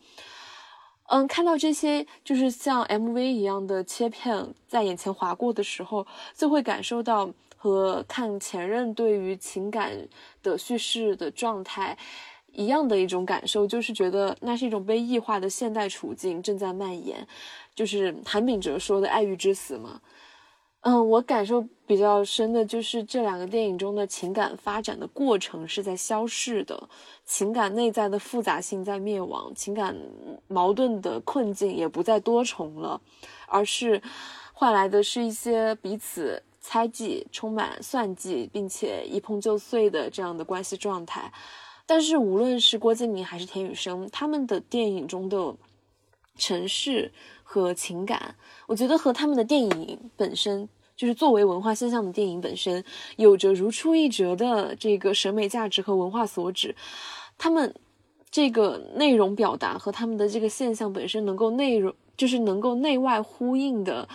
[1.09, 9.93] 嗯，看到这些就是像 MV 一样的切片在眼前划过的时候，就会感受到和看前任对于情感
[10.43, 11.97] 的叙事的状态
[12.53, 17.27] 一样的一种感受，就是觉得那是一种被异化的现代处境正在蔓延，
[17.75, 20.01] 就是韩炳哲说的爱欲之死嘛。
[20.83, 26.89] 嗯，我感受比较深的就是这两个电影中的情感发展的过程是在消逝的，
[27.25, 29.97] 情感内在的复杂性在灭亡，情感
[30.47, 33.01] 矛盾的困境也不再多重了，
[33.49, 34.01] 而是
[34.53, 41.33] 换来的是一些彼此猜忌、充满算计，并且一碰就碎的这样的关系状态。
[41.85, 45.55] 但是无论是郭敬明还是田雨生，他们的电影中的
[46.37, 50.69] 城市和情感，我觉得和他们的电影本身。
[50.97, 52.83] 就是作为文化现象的电影本身，
[53.17, 56.75] 有着如出一辙的这个审美价值和文化所指，
[57.37, 57.75] 他们
[58.31, 64.09] 这个内容表达和他们的这个现象本身能够内容，就是能够内外呼应的，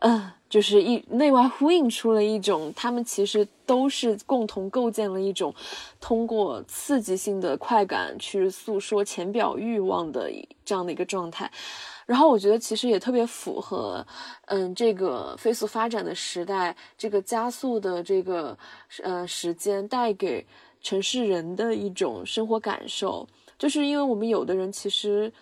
[0.00, 5.54] 嗯，就是一内外呼应出了一种，他们其实都是共同构建了一种
[5.98, 10.30] 通过刺激性的快感去诉说浅表欲望的
[10.62, 11.50] 这样的一个状态。
[12.04, 14.06] 然后我觉得其实也特别符合，
[14.44, 18.54] 嗯，这个飞速发展的时代，这个加速的这个
[19.02, 20.44] 呃时间带给
[20.82, 23.26] 城市人的一种生活感受，
[23.58, 25.32] 就是因为我们有的人其实，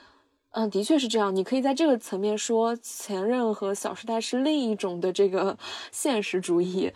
[0.53, 1.35] 嗯，的确是这样。
[1.35, 5.57] 你可以在这个层面说，前任和小时代是另一种的这个
[5.93, 6.93] 现实主义，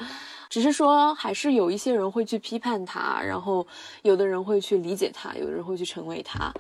[0.50, 3.66] 只是说还是有一些人会去批判它，然后
[4.02, 6.52] 有的人会去理解它，有的人会去成为它。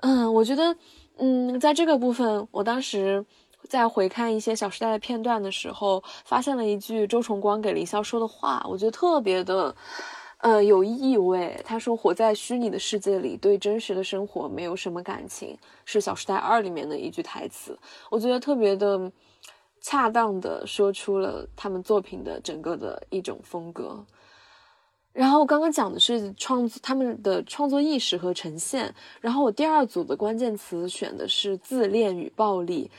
[0.00, 0.76] 嗯，我觉得。
[1.16, 3.24] 嗯，在这个部分，我当时
[3.68, 9.72] 在回看一些《小时代》的片段的时候，发现了一句周崇光给凌霄说的话，我觉得特别的，
[10.44, 11.58] 呃，有意味。
[11.64, 17.78] 他说：“活在虚拟的世界里，对真实的生活没有什么感情。”是《小时代二》里面的一句台词，
[18.10, 19.10] 我觉得特别的
[19.80, 24.04] 恰当的说出了他们作品的整个的一种风格。
[25.14, 32.90] 然后我刚刚讲的是创作他们的创作意识和呈现，然后我第二组的关键词选的是自恋与暴力，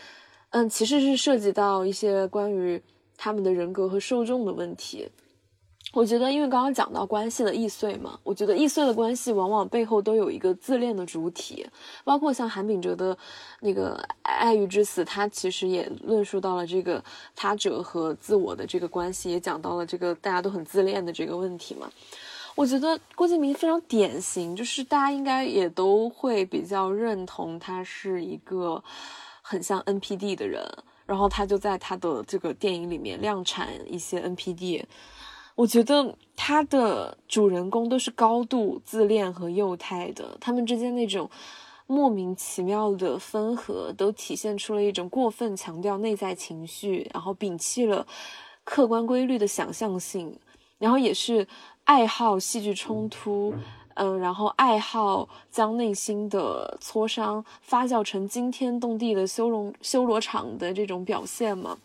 [0.49, 2.81] 嗯，其实是涉及到一些关于
[3.15, 5.07] 他们的人格和受众的问题。
[5.95, 11.65] 我觉得，因为刚刚讲到关系的易碎嘛，我觉得易碎的关系往往背后都有一个自恋的主体，
[12.03, 13.17] 包括像韩炳哲的
[13.61, 17.01] 那个《爱欲之死》，他其实也论述到了这个
[17.33, 21.89] 他者和自我的这个关系，也讲到了这个大家都很自恋的这个问题嘛。
[22.55, 28.83] 我觉得郭敬明非常典型，就是大家应该也都会比较认同他是一个
[29.41, 30.61] 很像 NPD 的人，
[31.05, 34.83] 然后他就在他的这个电影里面量产一些 NPD。
[35.55, 41.29] 我觉得他的主人公都是高度自恋和幼态的，他们之间那种
[41.87, 48.05] 莫名其妙的分合，都体现出了一种过分强调内在情绪，然后摒弃了
[48.65, 50.37] 客观规律的想象性，
[50.77, 51.47] 然后也是
[51.85, 53.53] 爱好戏剧冲突，
[53.93, 61.77] 嗯，然后爱好将内心的挫伤发酵成惊天动地的修容修罗场的这种表现嘛。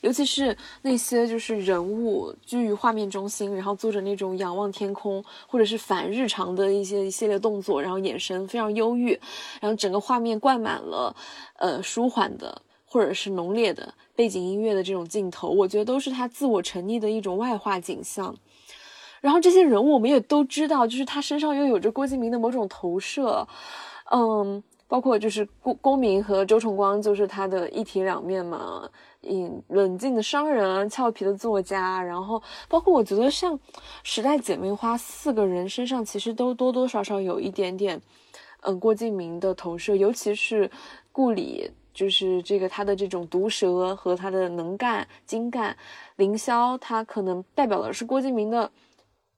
[0.00, 9.18] 尤其是那些就是人物居于画面中心，然后做着那种仰望天空或者是反日常的一些一系列动作，然后眼神非常忧郁，
[9.60, 11.14] 然后整个画面灌满了
[11.58, 18.34] 呃舒缓的或者是浓烈的背景音乐的这种镜头，我觉得都是他自我沉溺的一种外化景象。
[19.20, 23.46] 然后这些人物我们也都知道，就是他身上又有着郭敬明的某种投射，
[24.10, 28.90] 嗯，包括就是公公明和周崇光就是他的一体两面嘛。
[29.22, 33.56] 嗯，冷静的商人，俏皮的作家，然后包括我觉得像
[34.02, 38.00] 《时代姐妹花》四个人身上，其实都多多少少有一点点，
[38.62, 40.68] 嗯，郭敬明的投射，尤其是
[41.12, 45.76] 顾里，就是这个他的这种毒舌和他的能干精干，
[46.16, 48.70] 凌霄他可能代表的是郭敬明的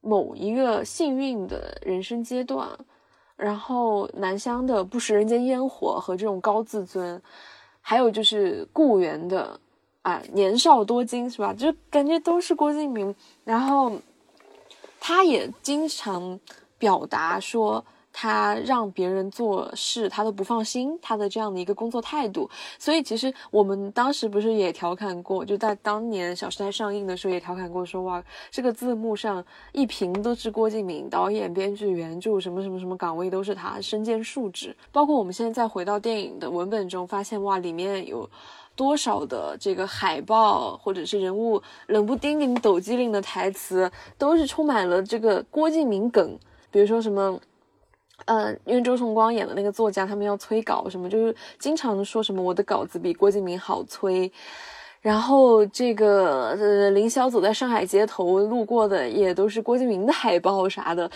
[0.00, 2.68] 某一个幸运的人生阶段，
[3.42, 7.20] 然后南湘的不食人间烟火和这种高自尊，
[7.80, 9.58] 还有就是顾源的。
[10.02, 11.54] 啊，年少多金是吧？
[11.54, 13.14] 就感觉都是郭敬明，
[13.44, 13.92] 然后
[14.98, 16.40] 他也经常
[16.76, 22.48] 表达说他让别人做事他都不放心，他的这样的一个工作态度。
[22.78, 34.76] 所以其实我们当时不是也调侃过，就在当年《小时代》上映的时候也调侃过，说哇，这个字幕上一屏都是郭敬明，导演、编剧、原著什么什么什么岗位都是他，身兼数职。
[34.90, 38.28] 包括我们现在再回到电影的文本中，发现哇，里面有。
[38.74, 46.38] 多少的这个海报或者是人物冷不丁给你抖机灵的台词，都是充满了这个郭敬明梗。
[46.70, 47.38] 比如说什么，
[48.26, 54.30] 呃，因为周崇光演的那个作家，他们要催稿什么，就是经常说什么我的稿子比郭敬明好催。
[55.02, 61.10] 然后这个呃，凌霄走在上海街头路过的也都是郭敬明的海报啥的，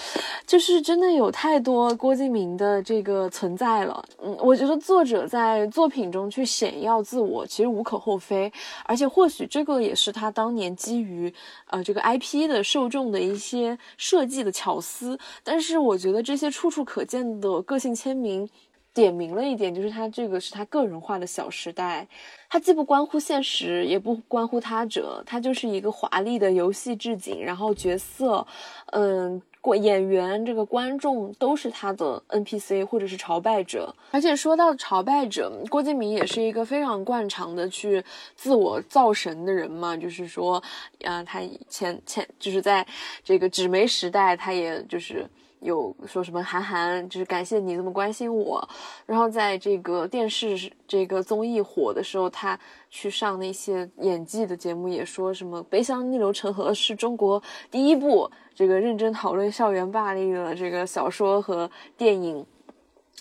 [0.45, 4.05] 就是真的有太多郭敬明的这个存在了。
[4.21, 8.53] 嗯，我觉得作者在作品中去显耀自我，其实无可厚非，
[8.85, 11.33] 而且或许这个也是他当年基于
[11.71, 15.17] 呃这个 IP 的受众的一些设计的巧思。
[15.45, 18.51] 但是我觉得这些处处可见的个性签名。
[18.97, 22.09] 点明了一点，就是他这个是他个人化的小时代，
[22.49, 28.47] 它既不关乎现实，也不关乎他者，它就是一个华丽的游戏置景，然后角色，
[28.93, 33.95] 嗯，过演员这个观众都是他的 NPC 或者是朝拜者。
[34.13, 38.03] 而且说到朝拜者，郭敬明也是一个非常惯常的去
[38.35, 40.63] 自我造神的人嘛，就是说，
[41.05, 42.87] 啊，他前前就是在
[43.23, 45.29] 这个纸媒时代，他也就是。
[45.67, 48.67] 有说什么韩寒，就是感谢你这么关心我。
[49.05, 52.59] 然后在这个电视这个综艺火的时候，他
[52.89, 62.47] 去上那些演技的节目，也说什么《悲伤逆流成河》是中国第一部这个认真讨论校园霸凌的这个小说和电影。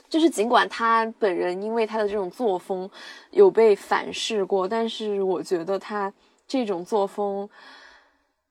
[0.08, 2.88] 就是尽管他本人因为他的这种作风
[3.32, 6.14] 有被反噬过，但是我觉得他
[6.48, 7.50] 这种作风。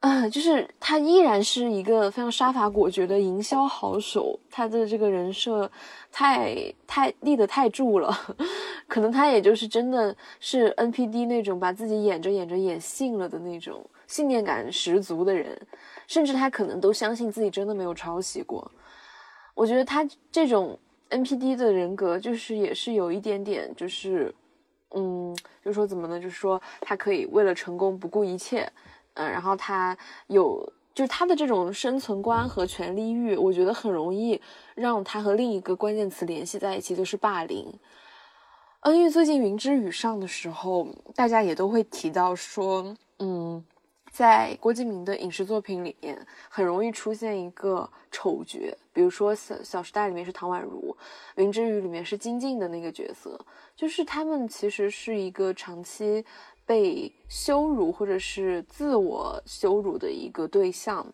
[0.05, 5.71] 啊，就是他依然是一个非常杀伐果决的营销好手，他的这个人设
[6.13, 6.55] 太
[6.87, 8.15] 太立得太住了，
[8.87, 15.59] 可能他也就是真的是 NPD 那种把自己演着演着演信了的那种信念感十足的人，
[16.07, 18.71] 甚至他可能都相信自己真的没有抄袭过。
[19.55, 20.79] 我觉得他这种
[21.09, 24.35] NPD 的人格，就是也是有一点点，就是
[24.95, 25.35] 嗯，
[25.65, 26.21] 就说怎么呢？
[26.21, 28.71] 就是说他可以为了成功不顾一切。
[29.15, 29.97] 嗯，然后他
[30.27, 34.41] 有，就是他的这种生存观和权力欲，我觉得很容易
[34.75, 37.73] 让他和另一个关键词联系在一起，就是霸凌。
[38.81, 43.65] 嗯，因为最近《云之羽》上的时候，大家也都会提到说，嗯，
[44.11, 50.95] 在郭敬明的影视作品里面，很容易出现一个丑角，比如说《小小时代》里面是唐宛如，
[51.43, 53.41] 《云之羽》里面是金靖的那个角色，
[53.75, 56.23] 就是他们其实是一个长期
[56.67, 61.07] 被羞辱或者是自我羞辱的一个对象。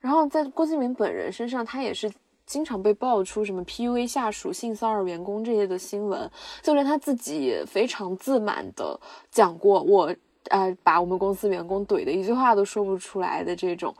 [0.00, 2.12] 然后在郭敬明本人身上，他也是
[2.44, 6.28] 经常被爆出什么 PUA 下属、性骚扰员工这些的新闻，
[6.60, 8.98] 就连他自己也非常自满的
[9.30, 10.12] 讲过，我
[10.50, 13.94] 呃把我们公司员工怼的一句话都说不出来的这种，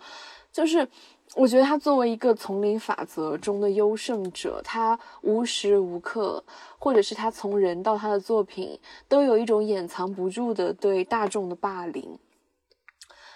[0.52, 0.86] 就是
[1.34, 6.44] 我觉得他作为一个丛林法则中的优胜者，他无时无刻，
[6.78, 8.78] 或者是他从人到他的作品，
[9.08, 12.18] 都有一种掩藏不住的对大众的霸凌。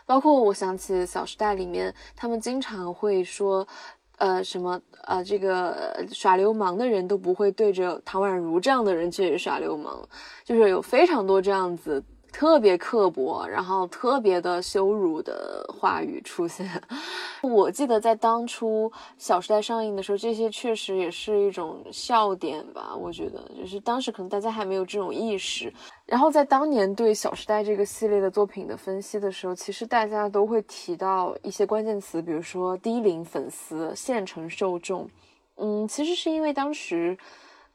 [0.05, 3.67] 包括我想起《小时代》里面，他们经常会说，
[4.19, 10.07] 呃，什么呃，这个耍流氓的人都不会对着唐宛如这样的人去耍流氓，
[10.45, 12.05] 就是有非常多这样子。
[12.39, 16.71] 特别刻薄，然后特别的羞辱的话语出现。
[17.41, 22.95] 我记得在当初《小时代》上映的时候，这些确实也是一种笑点吧。
[22.95, 25.73] 我觉得，就是当时可能大家还没有这种意识。
[26.05, 35.09] 然后在当年对《小时代》这个系列的作品的分析的时候，其实大家都会提到一些关键词，比如说低龄粉丝、县城受众。
[35.57, 37.17] 嗯，其实是因为当时。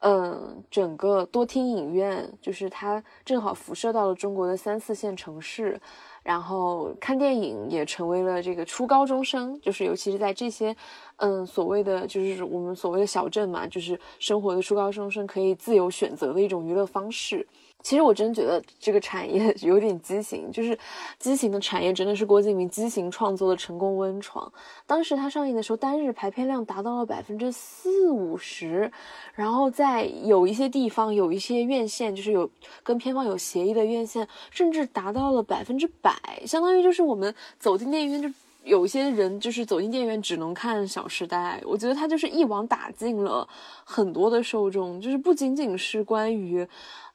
[0.04, 5.80] 嗯，整个多厅影院就是它正好辐射到了中国的三四线城市，
[6.24, 10.74] 然后看电影也成为了这个初高中生，就是尤其是在这些，
[11.18, 17.46] 嗯，所谓的就是我们所谓的小镇嘛，就是生活的初高中生可以自由选择的一种娱乐方式。
[17.82, 20.78] 其实我真觉得这个产业 有点畸形，就是
[21.18, 24.50] 畸形的产业真的是郭敬明畸形创作的成功温床。
[24.86, 28.90] 当时他上映的时候，单日排片量达到了百分之四五十，
[29.34, 32.48] 然后在有一些地方、有一些院线，就是有
[32.82, 36.14] 跟片方有协议的院线，甚至达到了百分之百，
[36.46, 38.30] 相当于就是我们走进电影院，就
[38.64, 41.60] 有些人就是走进电影院只能看《小时代》。
[41.68, 43.48] 我觉得他就是一网打尽了
[43.84, 46.66] 很多的受众，就是不仅仅是关于。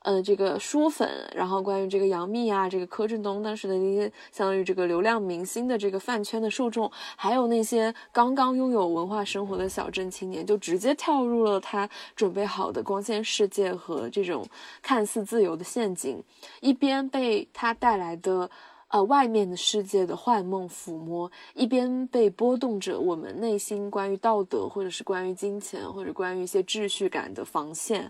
[0.03, 14.47] 呃，这个书粉，然后关于这个杨幂啊，这个柯震东当时的那些相当于这个流量明星的这个饭圈的受众，还有那些刚刚拥有文化生活的小镇青年，就直接跳入了他准备好的光鲜世界和这种
[14.81, 16.23] 看似自由的陷阱，
[16.61, 18.49] 一边被他带来的
[18.87, 28.09] 呃外面的世界的幻梦抚摸，一边被波动着我们内心关于道德或者是关于金钱或者关于一些秩序感的防线。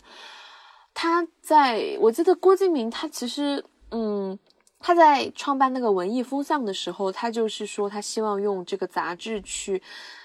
[0.99, 4.35] 他在我记得郭敬明，他其实，嗯，
[4.79, 9.79] 他在创办那个文艺风向的时候，他就是说他希望用这个杂志去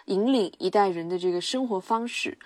[0.06, 2.38] 引领一代人的这个生活方式。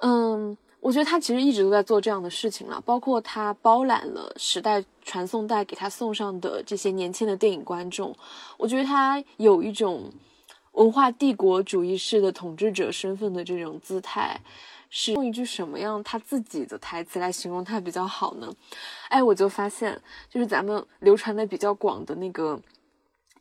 [0.00, 8.14] 嗯，我觉得他其实一直都在做这样的事情了，包括他包揽了时代传送带给他送上的这些年轻的电影观众，
[8.58, 10.12] 我觉得他有一种
[10.72, 14.38] 文化帝国主义式的统治者身份的这种姿态。
[14.96, 18.48] 是用一句什么样他自己的台词来形容他比较好呢？
[19.08, 22.56] 哎，我就发现，就是咱们流传的比较广的那个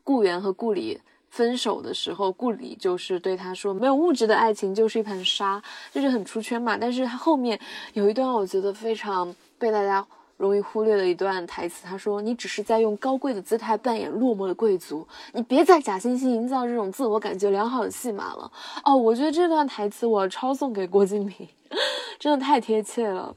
[0.04, 1.00] 顾源和顾里
[1.30, 5.62] 分手的时候，顾里就是对他说：“没有物质的爱情就是一盘沙”，
[5.94, 6.76] 就是很出圈嘛。
[6.76, 7.60] 但是他后面
[7.94, 10.04] 有一段，我觉得非常被大家。
[10.38, 18.52] 容易忽略的一段台词，他说：“你只是在用高贵的姿态扮演落寞的贵族，你别再假惺惺营造这种自我感觉良好的戏码了。”
[18.84, 21.48] 哦，我觉得这段台词我抄送给郭敬明，
[22.20, 23.36] 真的太贴切了。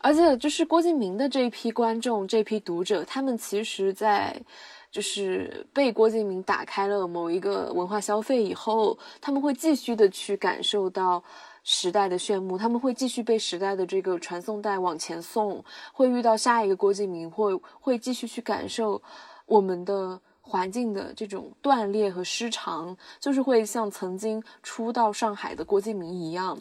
[0.00, 4.42] 而且就是郭敬明的这一批观众、这批读者，他们其实，在
[4.90, 11.22] 就是被郭敬明打开了某一个文化消费以后，他们会继续的去感受到。
[11.64, 19.00] 时代的炫目，他们会继续被时代的这个传送带往前送，会遇到下一个郭敬明，会会继续去感受
[19.46, 26.60] 我们的环境的这种断裂和失常，就是会像曾经初到上海的郭敬明一样。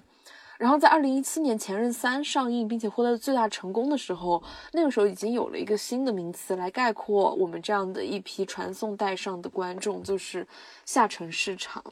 [0.60, 4.44] 然后在二零一七年《前任三》上映并且获得最大成功的时候，
[4.74, 10.48] 那个时候已经有了一个新的名词来概括我们这样的一批传送带上的观众，就是
[10.86, 11.84] 下沉市场。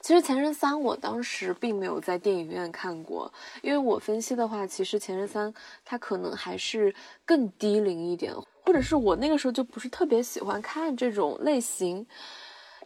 [0.00, 5.52] 其实《前任三》我当时并没有在电影院看过，因为我分析的话，其实《前任三》
[5.84, 6.94] 它可能还是
[7.24, 12.06] 更低龄一点，或者是我那个时候就不是特别喜欢看这种类型，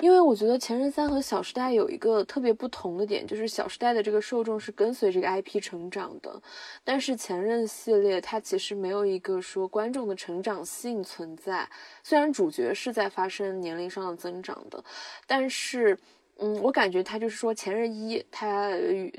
[0.00, 6.40] 因为我觉得《前任三》和《小时代》有一个特别不同的点，就是《小时代》的这个受众是跟随这个 IP 成长的，
[6.84, 11.68] 但是《前任》系列它其实没有一个说观众的成长性存在，
[12.02, 14.84] 虽然主角是在发生年龄上的增长的，
[15.26, 15.98] 但是。
[16.38, 18.70] 嗯，我感觉他就是说，前任一他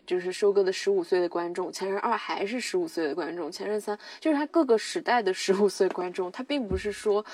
[0.05, 7.25] 就是收割的十五岁的观众，前任二还是十五岁的观众，前任三就是他各个时代的十五岁观众，他并不是说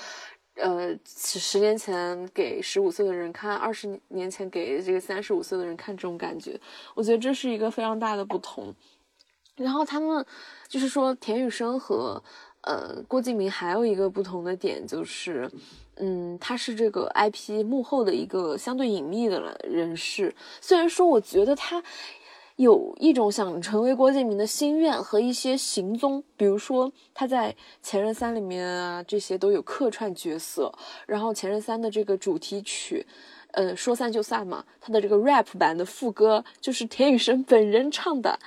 [0.54, 6.58] 呃，十年前给十五岁的人看，二十年前给这个三十五岁的人看，这种感觉，
[6.94, 8.74] 我觉得这是一个非常大的不同。
[9.56, 10.24] 然后他们
[10.66, 12.22] 就是说，田雨生和
[12.62, 15.50] 呃郭敬明还有一个不同的点就是，
[15.96, 20.34] 嗯，他是这个 IP 幕后的一个相对隐秘的人士。
[20.60, 21.82] 虽然说，我觉得他。
[22.56, 27.50] 有一种想成为郭敬明的心愿和一些行踪，比如说他在
[27.82, 30.72] 《前任三》里面啊，这些都有客串角色。
[31.04, 33.04] 然后《前任三》的这个主题曲，
[33.54, 38.38] 呃，说散就散嘛，他的这个 rap 版的副歌就是田雨生本人唱的。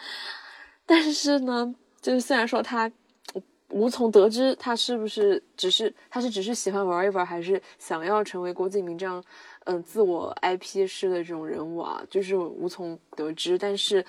[0.85, 2.89] 但是呢，就是虽然说他
[3.69, 9.23] 无从得知他是不是只是他是只是喜欢玩一玩，还是想要成为郭敬明这样。
[9.69, 13.57] 嗯，自我 IP 式的这种人物啊，就是无从得知。
[13.57, 14.03] 但是，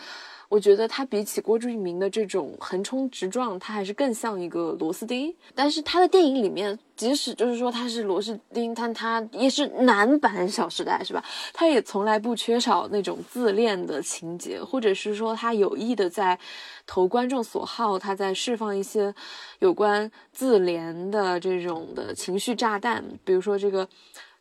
[0.48, 5.34] 我觉得他比起郭敬明的这种横冲直撞，他还是更像一个螺丝钉。
[5.56, 11.24] 但是他的电影里面，即使就是说他是螺丝钉，但他也是男版《小时代》，是吧？
[11.52, 16.38] 他也从来不缺少那种自恋的情节，或者是说他有意的在
[16.86, 19.12] 投观众所好，他在释放一些
[19.58, 23.84] 有关自怜的这种的情绪炸弹，比如说这个。《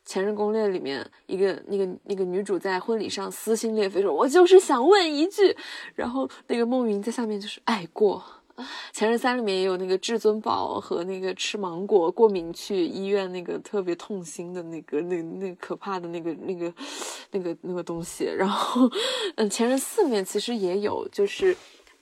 [0.08, 5.54] 前任攻略》里面一个那个那个女主在婚礼上撕心裂肺说：“我就是想问一句。”
[5.94, 8.24] 然后那个孟云在下面就是爱过。
[8.90, 16.72] 《前任三》里面也有那个至尊宝和那个吃芒果过敏去医院那个特别痛心的那个那那可怕的那个那个
[17.30, 18.24] 那个那个东西。
[18.24, 18.90] 然后，
[19.36, 21.54] 嗯，《前任四》面其实也有，就是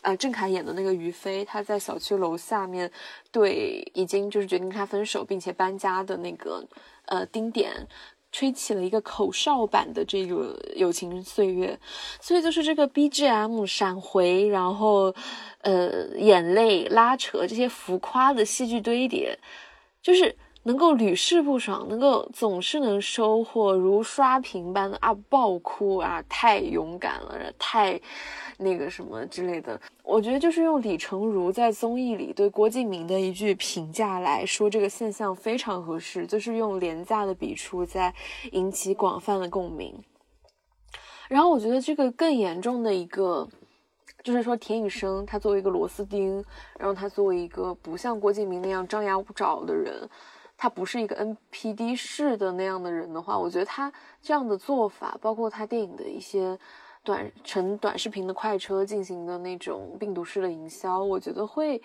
[0.06, 2.90] 啊，郑恺演的那个于飞，他在小区楼下面
[3.32, 6.64] 对已经就是决定跟他分手并且搬家的那个。
[7.08, 7.86] 呃，丁点
[8.32, 11.78] 吹起了一个口哨版的这个友情岁月，
[12.20, 15.14] 所以就是这个 BGM 闪回，然后
[15.60, 19.38] 呃眼泪拉扯这些浮夸的戏剧堆叠，
[20.02, 20.34] 就是
[20.66, 27.98] 能够屡试不爽，能够总是能收获如刷屏般的啊爆哭啊，太勇敢了，太。
[28.58, 38.14] 那个什么之类的，我觉得就是用李成儒在综艺里对郭敬明的一句评价来说，这个现象非常合适，就是用廉价的笔触在
[38.52, 40.02] 引起广泛的共鸣。
[41.28, 43.46] 然后我觉得这个更严重的一个，
[44.24, 46.42] 就是说田雨生他作为一个螺丝钉，
[46.78, 50.08] 然后他作为一个不像郭敬明那样张牙舞爪的人，
[50.56, 56.58] 他不是一个 NPD 式的那样的人的话，我觉得他这样的做法，包括他电影的一些。
[57.06, 61.80] 短成短视频的快车进行的那种病毒式的营销，我觉得会，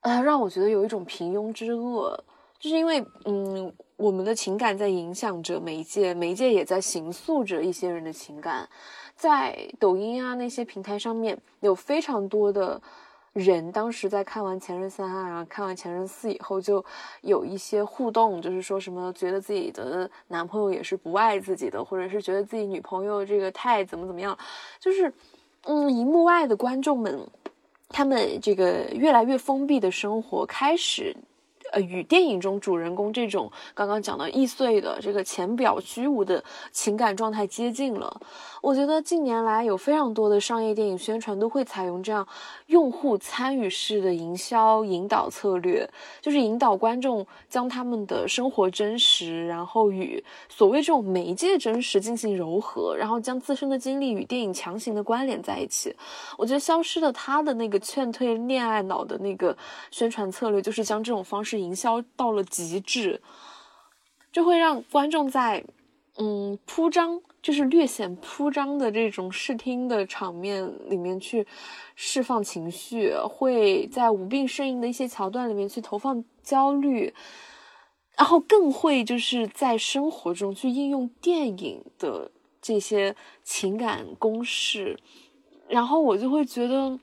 [0.00, 2.24] 呃，让我觉得有一种平庸之恶，
[2.58, 8.68] 就是因为，嗯，我们的情感在影响着媒介，媒介也在形塑着一些人的情感，
[9.14, 12.82] 在抖音啊那些平台上面有非常多的。
[13.36, 16.82] 人当时在看完《前任三》啊，看完《前任四》以后，就
[17.20, 24.36] 有一些互动，就是说什么觉得自己的男朋友也是不爱自己的，或者是觉得自己女朋友这个太怎么怎么样，
[24.80, 25.12] 就是，
[25.64, 27.28] 嗯，荧幕外的观众们，
[27.90, 31.14] 他们这个越来越封闭的生活开始。
[31.72, 38.20] 呃，与电影中主人公这种刚刚讲的易碎的这个浅表虚无的情感状态接近了。
[38.66, 42.26] 我觉得近年来有非常多的商业电影宣传都会采用这样
[42.66, 45.88] 用户参与式的营销引导策略，
[46.20, 55.94] 就是引导观众将他们的生活真实，然后与所谓这种媒介真实进行柔合，然后将自身的经历与电影强行的关联在一起。
[56.36, 59.56] 我觉得消失的他的那个劝退恋爱脑的那个
[59.92, 61.60] 宣传策略，就是将这种方式。
[61.60, 63.22] 营销到了极致，
[64.32, 65.64] 就会让观众在
[66.18, 71.46] 嗯铺张，就是略显铺张的这种视听的场面里面去
[71.94, 77.14] 释放情绪，会在无病呻吟的一些桥段里面去投放焦虑，
[78.16, 84.98] 然后更会就是在生活中去应用电影的这些情感公式，
[85.68, 86.98] 然后我就会觉得，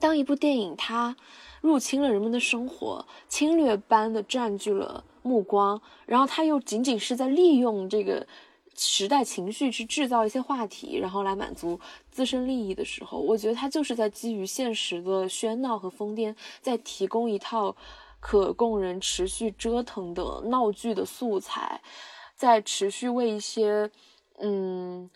[0.00, 1.14] 当一部电影它。
[1.60, 8.26] 入侵了人们的生活，侵略般的占据了目光，然后它又仅仅是在利用这个
[8.76, 11.78] 时代情绪去制造一些话题，然后来满足
[12.10, 17.74] 自身利益的时候，我觉得他就是在基于现实的喧闹和疯癫，在提供一套
[18.20, 21.80] 可供人持续折腾的闹剧的素材，
[22.34, 23.90] 在持续为一些
[24.38, 25.10] 嗯，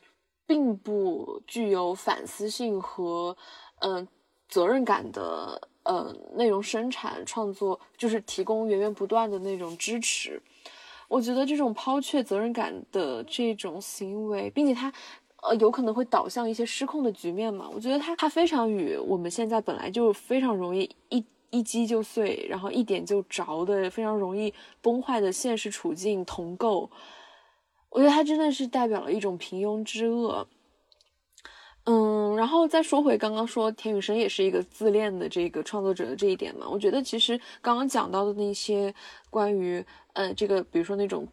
[0.47, 3.37] 并不具有反思性和
[3.81, 4.07] 嗯
[4.49, 5.69] 责任感的。
[5.87, 10.43] 呃，内容生产创作就是提供源源不断的那种支持。
[11.09, 14.93] 我觉得这种抛却责任感的这种行为，并且它
[15.43, 17.71] 呃有可能会导向一些失控的局面嘛。
[17.73, 24.53] 我觉得它它非常与我们现在本来就非常容易一一击就碎，然后一点就着的非常容易
[24.83, 26.91] 崩坏的现实处境同构。
[27.91, 30.47] 我觉得他真的是代表了一种平庸之恶。
[31.89, 38.93] 嗯，然后再说回刚刚说田雨生也是一个自恋的这个创作者的这一点嘛，我觉得其实刚刚讲到的那些
[39.31, 41.25] 关于呃这个，比如说那种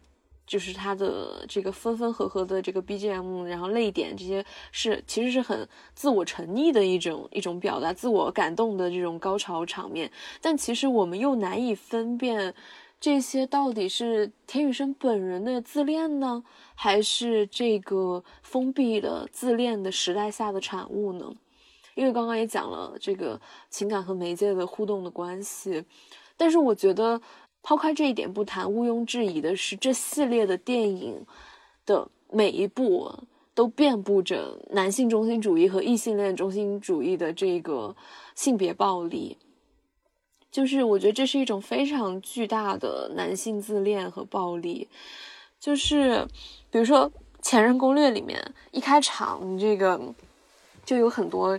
[0.46, 10.08] 就是他的这个分分合合的这个 BGM，然后泪点这些是其实是很自我沉溺的一种一种表达，自我感动的这种高潮场面，
[10.40, 12.54] 但其实我们又难以分辨。
[13.04, 16.42] 这些到底是田雨生本人的自恋呢，
[16.74, 21.30] 还是这个封闭的自恋的时代下的产物呢？
[21.96, 23.38] 因为刚刚也讲了这个
[23.68, 25.84] 情感和媒介的互动的关系，
[26.38, 27.20] 但是我觉得
[27.62, 31.26] 抛开这一点不谈，毋庸置疑的是，这系列的电影
[31.84, 33.12] 的每一部
[33.54, 37.94] 都遍布着男性中心主义和异性恋中心主义的这个
[38.34, 39.36] 性别暴力。
[40.54, 44.88] 就是我觉得这是一种非常巨大的男性自恋和暴力，
[45.58, 46.24] 就是
[46.70, 47.10] 比如说
[47.42, 48.40] 《前任攻略》里面
[48.70, 50.00] 一开场，这个
[50.84, 51.58] 就有很多，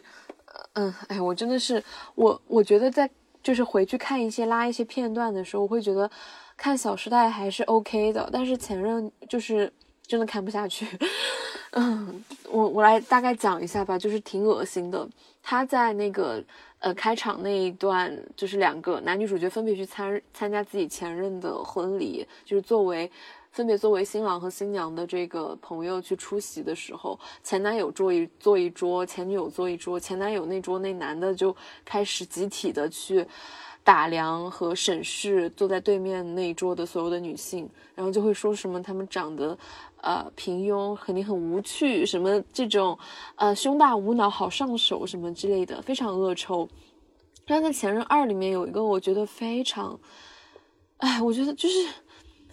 [0.75, 1.83] 嗯，哎，我真的是
[2.15, 3.09] 我，我觉得在
[3.43, 6.09] 就是回去看一些拉一些片段的时候，我会觉得
[6.55, 9.69] 看《小时代》还是 OK 的，但是《前任》就是
[10.07, 10.87] 真的看不下去。
[11.75, 15.05] 嗯，我我来大概讲一下吧，就是挺恶心的，
[15.43, 16.41] 他在那个。
[16.85, 23.11] 呃，开场那一段就是两个男女主角分别去参参加自己前任的婚礼，就是作为
[23.51, 33.25] 分别作为新郎和新娘的这个朋友去出席的时候，前男友坐一坐一桌，前女友坐一桌，前男友那桌那男的就开始集体的去
[33.83, 39.57] 打量和审视坐在对面那一桌的所有的女性，然后就会说什么他们长得。
[40.05, 42.95] 呃，平庸肯定很无趣，什么这种，
[43.37, 46.69] 呃，胸大无脑好上手什么之类的，非常恶臭。
[47.47, 49.99] 然后在《前任二》里面有一个，我觉得非常，
[50.97, 51.87] 哎，我觉得就是。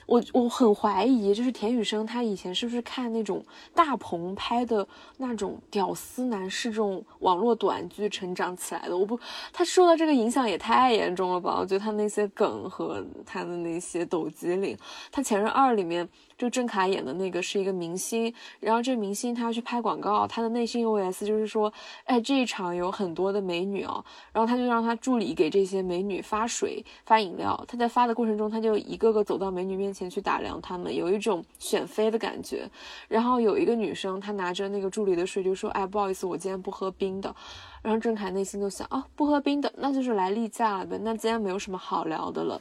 [0.05, 3.43] 我我很怀疑，就是田雨生他以前是不是看那种
[3.73, 4.87] 大鹏拍的
[5.17, 8.99] 那种屌丝男士这种网络短剧成长起来的？
[8.99, 9.19] 我不，
[9.53, 11.57] 他受到这个影响也太严重了吧？
[11.61, 14.77] 我觉得他那些梗和他的那些抖机灵，
[15.11, 16.07] 他《前任二》里面
[16.43, 21.72] 就郑恺演的那个是一个明星，然后这明星他要去拍广告，他的内心 OS 就是说，
[22.03, 29.93] 哎，这一场有很多的美女哦，然后他就让他助理给这些美女发水发饮料，他在发的过程中，他就一个个走到美女面。
[29.93, 32.66] 前去打量他们，有一种选妃的感觉。
[33.09, 37.36] 然后有一个女生，她拿着那个助理的水，就说：“哎，不好意思，我今天不喝冰的。”
[37.84, 40.99] 然后郑恺内心就想：“哦，不喝冰的，那就是来例假了呗。
[41.03, 42.59] 那今天没有什么好聊的了。”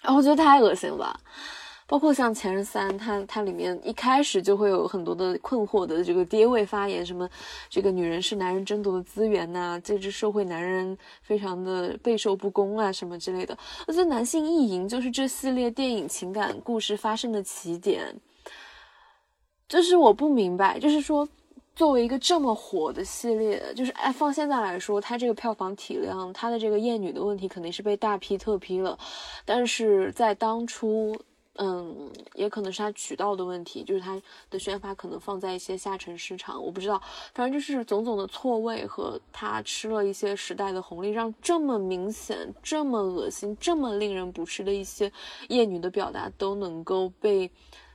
[0.00, 1.18] 然后我觉得太恶心了吧。
[1.88, 7.26] 包括像《前任三》，它它里面一开始就会有很多的困惑的这个爹位发言，什么
[7.70, 13.56] 这个女人是男人争夺的资源呐，这支社会男人非常的备受不公啊，什么之类的。
[13.86, 18.14] 我觉得男性意淫就是这系列电影情感故事发生的起点。
[19.66, 21.26] 就是我不明白，就是说
[21.74, 28.98] 作为一个这么火的系列，就是哎放现在来说，它这个票房体量，它的这个厌女的问题肯定是被大批特批了，
[29.46, 31.16] 但是在当初。
[31.60, 37.02] 嗯，也可能是它渠道的问题，就是它的宣发可能放在一些下沉市场，我不知道，
[37.34, 45.12] 反正就是种种的错位和它吃了一些时代的红利，让这么明显、这么恶心、这么令人不适的一些
[45.48, 47.50] 厌女的表达都能够被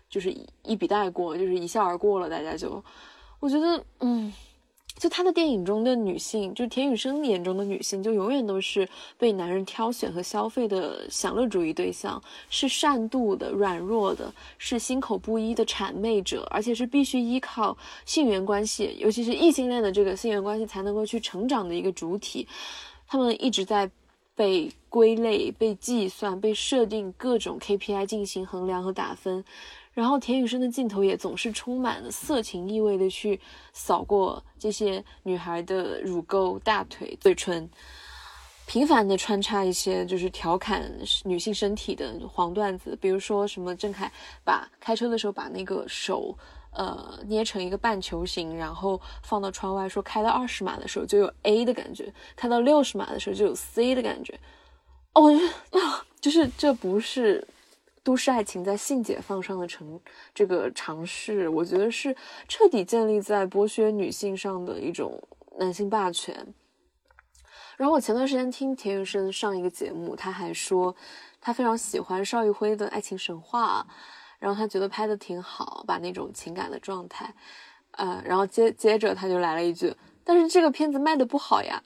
[0.09, 2.84] 就是一笔带过，就是一笑而过了，大家就，
[3.39, 4.34] 我觉得，嗯。
[5.04, 8.88] 就他的电影中的女性，就田雨生眼中的女性，就永远都是
[9.18, 22.47] 被男人挑选和消费的享乐主义对象，是善妒的、软弱的，是心口不一的谄媚者，而且是必须依靠性缘关系，尤其是异性恋的这个性缘关系才能够去成长的一个主体。
[23.06, 23.91] 他们一直在
[24.36, 29.43] 被归类、被计算、被设定各种 KPI 进行衡量和打分。
[29.93, 33.39] 然后田雨生的镜头也总是充满了色情意味的去
[33.73, 37.69] 扫过这些女孩的乳沟、大腿、嘴唇，
[38.65, 40.91] 频繁的穿插一些就是调侃
[41.25, 44.11] 女性身体的黄段子，比如说什么郑恺
[44.43, 46.35] 把开车的时候把那个手
[46.71, 54.39] 呃捏成一个半球形，然后放到窗外，说开到二十码的时候就有 A 的感觉，开到六十码的时候就有 C 的感觉。
[55.13, 57.47] 哦，我觉得啊， 就是这不是。
[58.04, 59.99] 都市爱情在性解放上的成
[60.34, 62.16] 这个尝试，我觉得是
[62.47, 65.22] 彻底建立在剥削女性上的一种
[65.58, 66.54] 男性霸权。
[67.78, 70.95] 然后我前段时间听田雨生上一个节目，他还说
[71.41, 73.86] 他非常喜欢邵艺辉的《爱情神话》，
[74.38, 77.34] 然后他觉得拍的挺好，把那种情感的状态，
[77.91, 81.82] 呃，然后接接着他就来了一句：“但是这个片子卖的不好呀。”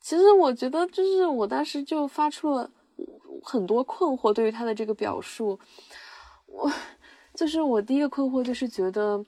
[0.00, 2.70] 其实我觉得，就是我当时就发出了
[3.42, 5.58] 很多困惑，对于他的这个表述，
[6.46, 6.70] 我
[7.34, 9.24] 就是我第一个困惑就是觉得，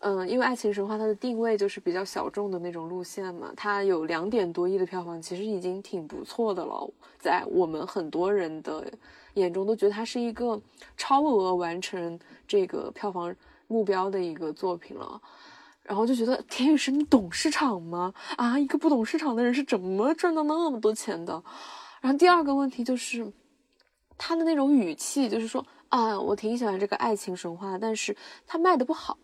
[0.00, 8.90] 嗯，因为《爱情神话》它的定位就是比较小众的那种路线嘛，它有两点多亿的票房，其实已经挺不错的了，在我们很多人的
[9.34, 10.60] 眼中都觉得它是一个
[10.96, 13.34] 超额完成这个票房
[13.66, 15.20] 目标的一个作品了。
[15.82, 18.12] 然后就觉得田雨生，你懂市场吗？
[18.36, 21.42] 啊，一个不懂市场的人是怎么赚到那么多钱的？
[22.00, 23.32] 然后第二个问题就是，
[24.16, 29.18] 他的那种语气，就是说啊，我挺喜欢这个爱情神话，但是他卖的不好，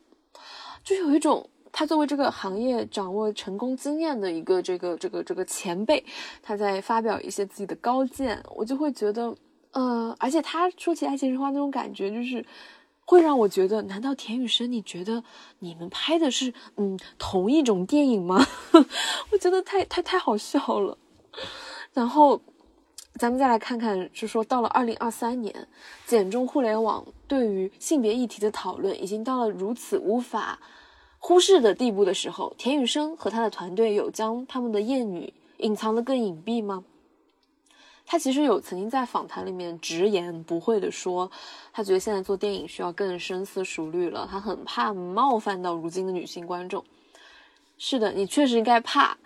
[0.83, 6.05] 就有一种他作为这个行业掌握成功经验的一个这个这个这个前辈，
[6.43, 9.35] 他在发表一些自己的高见，我就会觉得，
[9.73, 12.45] 呃，而且他说起爱情神话那种感觉，就是。
[13.07, 15.23] 会让我觉得，难道田雨生，你觉得
[15.59, 18.43] 你们拍的是嗯同一种电影吗？
[19.31, 20.97] 我觉得太太太好笑了。
[21.93, 22.41] 然后，
[23.17, 25.69] 咱们再来看看，就说到了二零二三年，
[26.05, 30.59] 简中互联网对于性别议题的讨论已经到了如此无法
[31.21, 36.83] 忽视的地步的时候，田雨生和他的团队有将他们的艳女隐藏的更隐蔽吗？
[38.05, 41.31] 他其实有曾经在访谈里面直言不讳的说，
[41.73, 46.85] 他觉得现在做电影需要更深思熟虑了，他很怕冒犯到如今的女性观众。
[47.79, 49.17] 是的，你确实应该怕。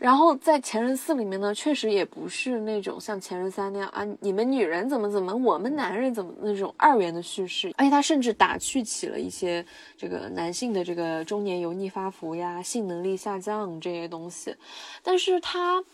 [0.00, 9.64] 然后在《前任四》里面呢，确实也不是那种像《前任三》那样啊，你们女人怎么怎么，我们男人怎么那种二元的叙事，而且他甚至打趣起了一些
[9.98, 14.56] 这个男性的这个中年油腻发福呀、性能力下降这些东西，
[15.02, 15.84] 但是他。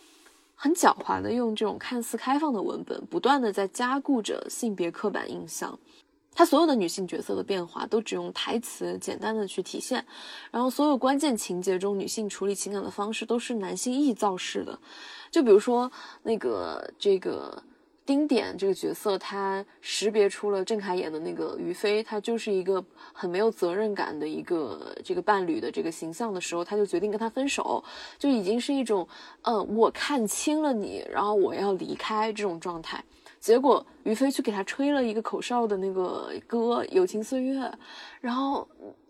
[0.59, 5.79] 很狡猾的用这种看似开放的文本，不断的在加固着性别刻板印象。
[6.37, 10.05] 他所有的女性角色的变化都只用台词简单的去体现，
[10.53, 14.79] 然后所有关键情节中女性处理情感的方式都是男性臆造式的。
[15.31, 15.91] 就比如说
[16.23, 17.63] 那个这个。
[18.07, 22.81] 丁点这个角色，他识别出了郑恺演的那个于飞，他就是一个
[23.13, 27.83] 很没有责任感的一个这个伴侣的这个形象的时候，他就决定跟他分手，
[28.17, 29.09] 就已经是一种，
[29.43, 33.05] 嗯，我看清了你，然后我要离开这种状态。
[33.47, 37.61] 结果于飞去给他吹了一个口哨的那个歌《友情岁月》，
[38.21, 38.67] 然后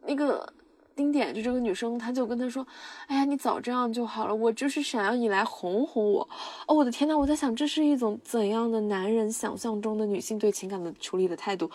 [0.07, 0.47] 那个。
[0.95, 2.66] 丁点就这个女生，她就跟他说
[3.07, 6.26] ：“哎呀，你早这样就好了，我就是想要你来哄哄我。”
[6.66, 11.70] 哦，我的天呐，我在想，这是一种怎样的男人想象中的女性对情感的处理的态度？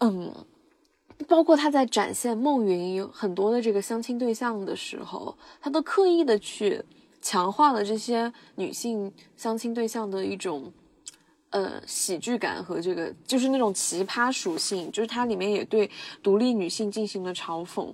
[0.00, 0.30] 嗯，
[1.26, 6.84] 包括他在展现孟云很多的这个相亲对象的时候，他都刻意的去
[7.22, 10.70] 强化了这些女性相亲对象的一种。
[11.50, 15.90] 呃，喜剧感和这个就是那种奇葩属性，就是它里面也对
[16.22, 17.92] 独立女性进行了嘲讽。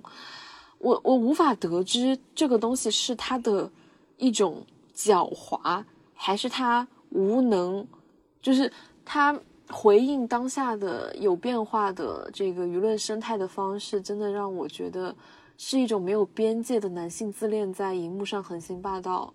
[0.77, 3.71] 我我无法得知这个东西是他的
[4.17, 5.83] 一种狡猾，
[6.13, 7.87] 还是他无能，
[8.41, 8.71] 就是
[9.03, 9.39] 他
[9.69, 15.15] 回应当下的有变化的这个舆论生态的方式，真的让我觉得。
[15.57, 19.33] 是一种没有边界的男性自恋在荧幕上横行霸道，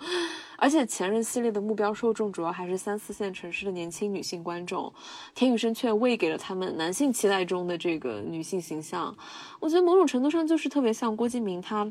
[0.58, 4.92] 而且前任系列的目标受众主要还是三四线城市的年轻女性观众，
[5.34, 9.16] 田雨生却喂给了他们男性期待中的这个女性形象，
[9.60, 11.90] 我觉得某种程度上就是特别像郭敬明，他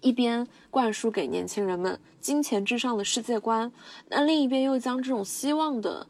[0.00, 3.72] 一边灌输给年轻人们金钱至上的世界观，
[4.08, 6.06] 那另一边又将这种希望的。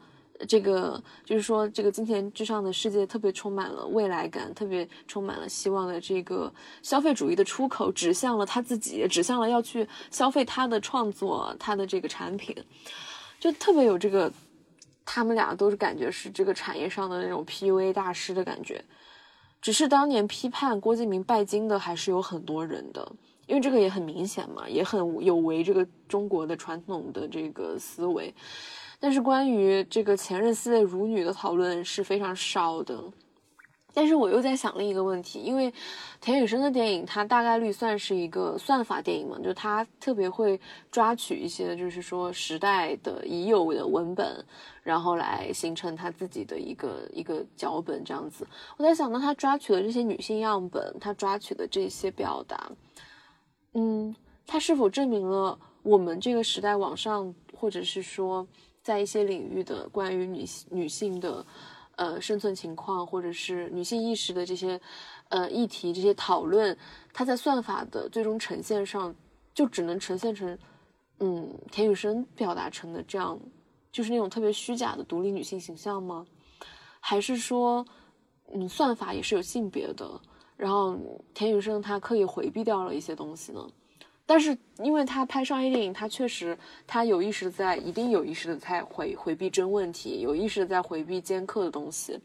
[0.47, 12.53] 这个就是说，这个金钱至上的世界特别充满了未来感，特别充满了希望的这个消费主义的出口，指向了他自己，指向了要去消费他的创作，他的这个产品，
[13.39, 14.29] 就特别有这个，
[15.05, 18.83] 他们俩都是感觉是这个产业上的那种 PUA 大师的感觉。
[19.61, 23.09] 只是当年批判郭敬明拜金的还是有很多人的，
[23.47, 28.31] 因为这个也很明显嘛，也很有违这个中国的传统的这个思维。
[29.05, 32.99] 但是关于这个前任系列辱女的讨论是非常少的，
[33.93, 35.71] 但是我又在想另一个问题，因为
[36.19, 44.43] 田雨生的电影，它大概率算是一个算法电影嘛，就他特别会抓取一些就是说时代的已有的文本，
[44.81, 48.47] 然后来形成他自己的一个一个脚本这样子。
[48.75, 52.71] 我在想，到他抓取的这些女性样本，他抓取的这些表达，
[53.75, 54.15] 嗯，
[54.47, 58.47] 他是否证明了我们这个时代网上，或者是说？
[58.85, 61.43] 在一些领域的关于女性女性的，
[61.95, 64.79] 呃，生存情况，或者是女性意识的这些，
[65.29, 66.77] 呃，议题这些讨论，
[67.11, 69.15] 它在算法的最终呈现上，
[69.55, 70.55] 就只能呈现成，
[71.17, 73.39] 嗯，田雨生表达成的这样，
[73.91, 76.23] 就是那种特别虚假的独立女性形象吗？
[76.99, 77.83] 还是说，
[78.53, 80.21] 嗯，算法也是有性别的，
[80.55, 80.95] 然后
[81.33, 83.67] 田雨生他刻意回避掉了一些东西呢？
[84.25, 86.57] 但是因为他拍商业电影，他确实
[86.87, 92.19] 他有意识在，一定有意识的在回回避真问题，有意识的在回避尖刻的东西。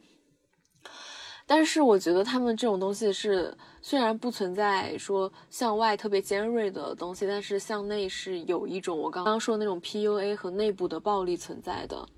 [1.47, 12.09] 但是我觉得他们这种东西是虽然不存在说向外特别尖锐的东西，但是向内是有一种我刚刚说的那种 PUA 和内部的暴力存在的。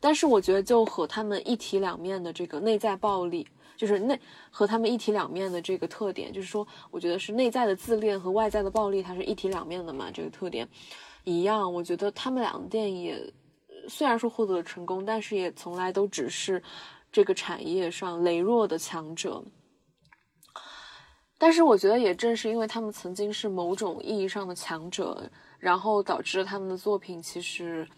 [0.00, 3.46] 但是我觉得就和他们一体两面的这个内在暴力，
[3.76, 4.18] 就是内
[4.50, 10.68] 和他们一体两面的这个特点，就是说我觉得是内在的自恋和外在的暴力，它是一体两面的嘛，这个特点
[11.24, 11.72] 一样。
[11.72, 13.32] 我觉得他们两个电影
[13.88, 16.62] 虽然说获得了成功，但是也从来都只是。
[17.14, 19.40] 这个产业上羸弱的强者，
[21.38, 27.88] 但是我觉得也正是因为他们曾经是某种意义上的强者，然后导致了他们的作品其实，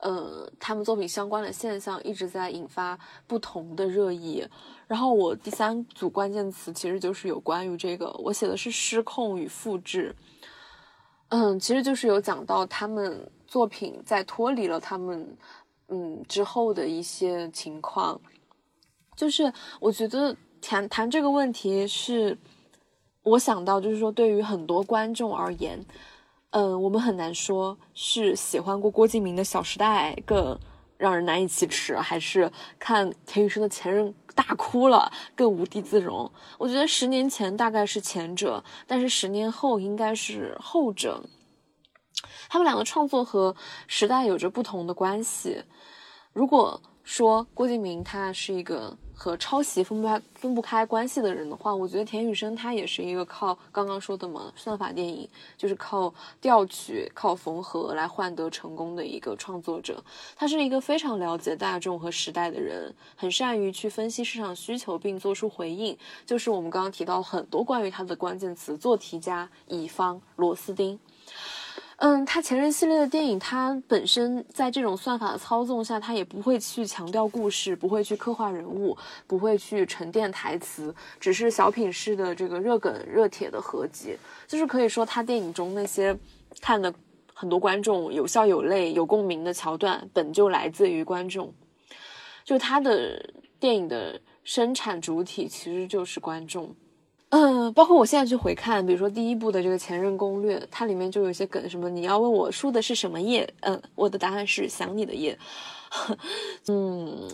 [0.00, 4.46] 呃，他们作品相关的现象一直在引发不同的热议。
[4.86, 10.14] 然后我第三组关键词其实就是有关于这个，我写的是失控与复制。
[11.28, 15.36] 嗯，其实就是有讲到他们作品在脱离了他们
[15.88, 18.20] 嗯之后的一些情况。
[19.16, 22.36] 就是我觉得谈谈这个问题是，
[23.22, 25.84] 我想到就是说，对于很多观众而言，
[26.56, 30.58] 嗯，我们很难说是喜欢过郭敬明的《小时代》更
[30.96, 36.32] 让人难以启齿，还是看田雨生的《前任》大哭了更无地自容。
[36.56, 41.22] 我觉得十年前大概是前者，但是十年后应该是后者。
[42.48, 43.54] 他们两个创作和
[43.86, 45.62] 时代有着不同的关系。
[46.32, 48.96] 如果说郭敬明他是一个。
[49.18, 60.04] 和抄袭分不开分不开关系的人的话，我觉得田雨生他也是一个靠刚刚说的嘛算法电影，就是靠调取、靠缝合来换得成功的一个创作者。
[60.36, 65.96] 他是一个非常了解大众和时代的人，很善于去分析市场需求并做出回应。
[66.26, 71.00] 就是我们刚刚提到很多关于他的关键词：做题家、乙方、螺丝钉。
[71.98, 78.94] 嗯，他前任系列的电影，它本身在这种算法的操纵下，它也不会去强调故事，不会去刻画人物，
[79.26, 84.14] 不会去沉淀台词，只是小品式的这个热梗热帖的合集。
[84.46, 86.14] 就是可以说，他电影中那些
[86.60, 86.92] 看的
[87.32, 91.50] 很多观众有笑有泪、有共鸣的桥段，本就来自于观众。
[92.44, 96.76] 就他的电影的生产主体其实就是观众。
[97.30, 103.52] 嗯，包括我现在去回看，比如说第一部的这个《前任攻略》，它里面就有一些梗，什么你要问我输的是什么夜？
[103.62, 105.36] 嗯，我的答案是想你的夜。
[106.68, 107.28] 嗯，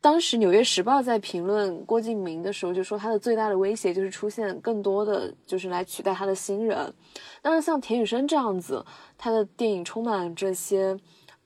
[0.00, 6.94] 当时《纽约时报》在评论郭敬明的时候就说，他的最大的威胁就是出现更多的就是来取代他的新人。
[7.42, 8.84] 但是像田雨生这样子，
[9.18, 10.96] 他的电影充满这些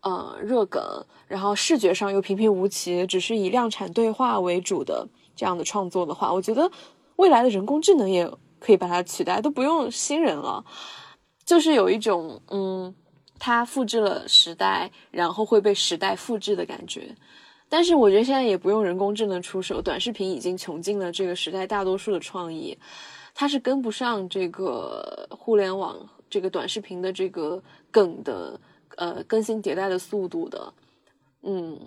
[0.02, 0.82] 呃热梗，
[1.26, 6.70] 然后视觉上又平平无奇，只是以量产对话为主的这样的创作的话，我觉得。
[7.16, 10.64] 未来的人工智能也可以把它取代，都不用新人了，
[11.44, 12.94] 就是有一种嗯，
[13.38, 17.14] 它复制了时代，然后会被时代复制的感觉。
[17.68, 22.78] 但是我觉得现在也不用人工智能出手，短视频已经穷尽了这个时代大多数的创意，
[23.34, 25.96] 它是跟不上这个互联网
[26.30, 28.60] 这个短视频的这个梗的
[28.96, 30.72] 呃更新迭代的速度的。
[31.48, 31.78] 嗯，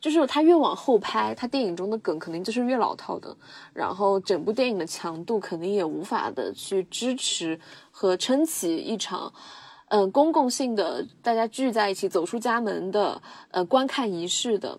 [0.00, 3.34] 就是他越往后拍，他电影中的梗肯定就是越老套的，
[3.72, 7.58] 然后整部电影的强度肯定也无法的去支持
[7.92, 9.32] 和撑起一场，
[9.86, 14.76] 嗯，公共性的大家聚在一起走出家门的呃观看仪式的，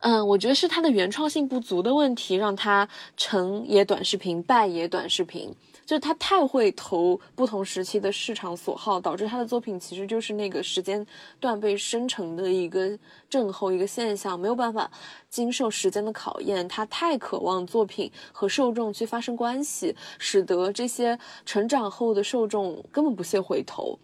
[0.00, 5.54] 嗯，我觉得是他的原创性不足的问题，让他成也短视频，败也短视频。
[5.88, 11.04] 就是他太会投不同时期的市场所好，导致他的作品其实就是那个时间
[11.40, 12.98] 段被生成的一个
[13.30, 14.90] 症候一个现象，没有办法
[15.30, 16.68] 经受时间的考验。
[16.68, 23.98] 他太渴望作品和受众去发生关系，使得这些成长后的受众根本不屑回头。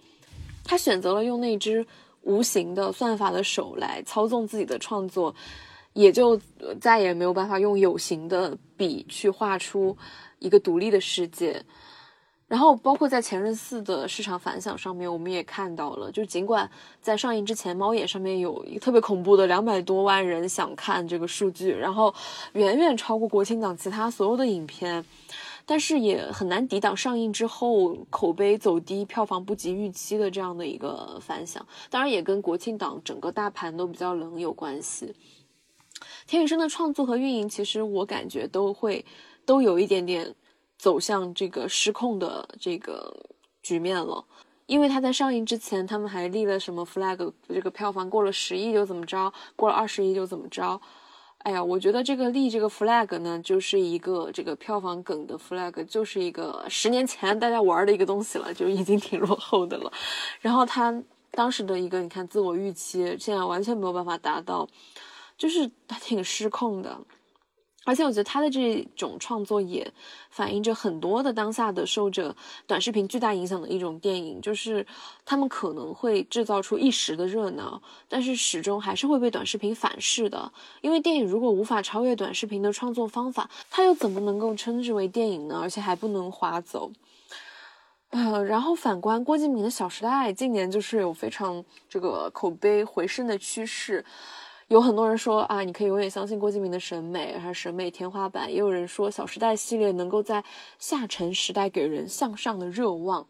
[0.64, 1.87] 他选择了用那只
[2.22, 5.35] 无形的算法的手来操纵自己的创作，
[5.93, 6.41] 也就
[6.80, 9.95] 再也没有办法用有形的笔去画出。
[10.45, 11.64] 一个独立的世界，
[12.47, 16.70] 然后包括在《前任四》的市场反响上面，我们也看到了，就尽管
[17.01, 22.14] 在上映之前，猫眼上面有一个特别恐怖的两百多万人想看这个数据，然后
[22.53, 25.03] 远远超过国庆档其他所有的影片，
[25.64, 31.66] 但是也很难抵挡上映之后口碑走低、票房不及预期的这样的一个反响。
[31.88, 35.14] 当然，也跟国庆档整个大盘都比较冷有关系。
[36.26, 39.03] 田雨生的创作和运营，其实我感觉都会。
[39.47, 40.34] 都有一点点
[40.78, 43.14] 走向这个失控的这个
[43.62, 44.24] 局面了，
[44.66, 50.80] 因为他在上映之前，他们还立了什么 flag，这个票房过了十亿就怎么着，过了二十亿就怎么着，
[51.38, 59.92] 哎呀，我觉得这个立这个 flag 呢，就是一个这个票房梗的 flag，就是一个十年前大家玩的一个东西了，就已经挺落后的了。
[60.40, 64.66] 然后他当时的一个你看自我预期，现在完全没有办法达到，
[65.36, 66.99] 就是他挺失控的。
[67.85, 69.93] 而且我觉得他的这种创作也
[70.30, 72.35] 反映着很多的当下的受着
[72.66, 74.87] 短视频巨大影响的一种电影，就是
[75.24, 80.51] 他们可能会制造出一时的热闹，但是始终还是会被短视频反噬的。
[80.80, 85.59] 因为电影如果无法超越短视频的创作方法，它又怎么能够称之为电影呢？
[85.61, 86.91] 而且还不能划走。
[88.11, 94.05] 呃，然后反观郭敬明的《小时代》，近年就是有非常这个口碑回升的趋势。
[94.68, 98.50] 有很多人说啊，你可以永远相信郭敬明的审美，还是审美天花板。
[98.50, 100.42] 也有人说《小时代》系列能够在
[100.78, 103.26] 下沉时代给人向上的热望。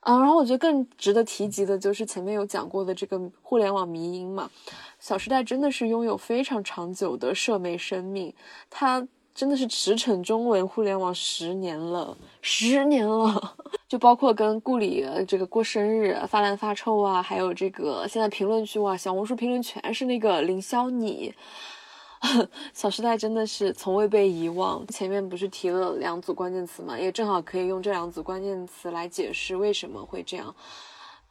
[0.00, 4.50] 啊，然后我觉得更值得提及的就是前面有讲过的这个互联网迷因嘛，
[5.00, 8.34] 《小时代》真的是拥有非常长久的社媒生命，
[8.70, 9.06] 它。
[9.34, 13.56] 真的是驰骋中文互联网十年了，十年了，
[13.88, 21.32] 就包括跟顾里这个过生日发烂发臭啊，还有这个现在评论区哇，小红书评论全是那个凌霄你，
[22.72, 24.86] 小时代真的是从未被遗忘。
[24.88, 30.54] 前面不是提了两组关键词嘛，也正好可以用这两组关键词来解释为什么会这样。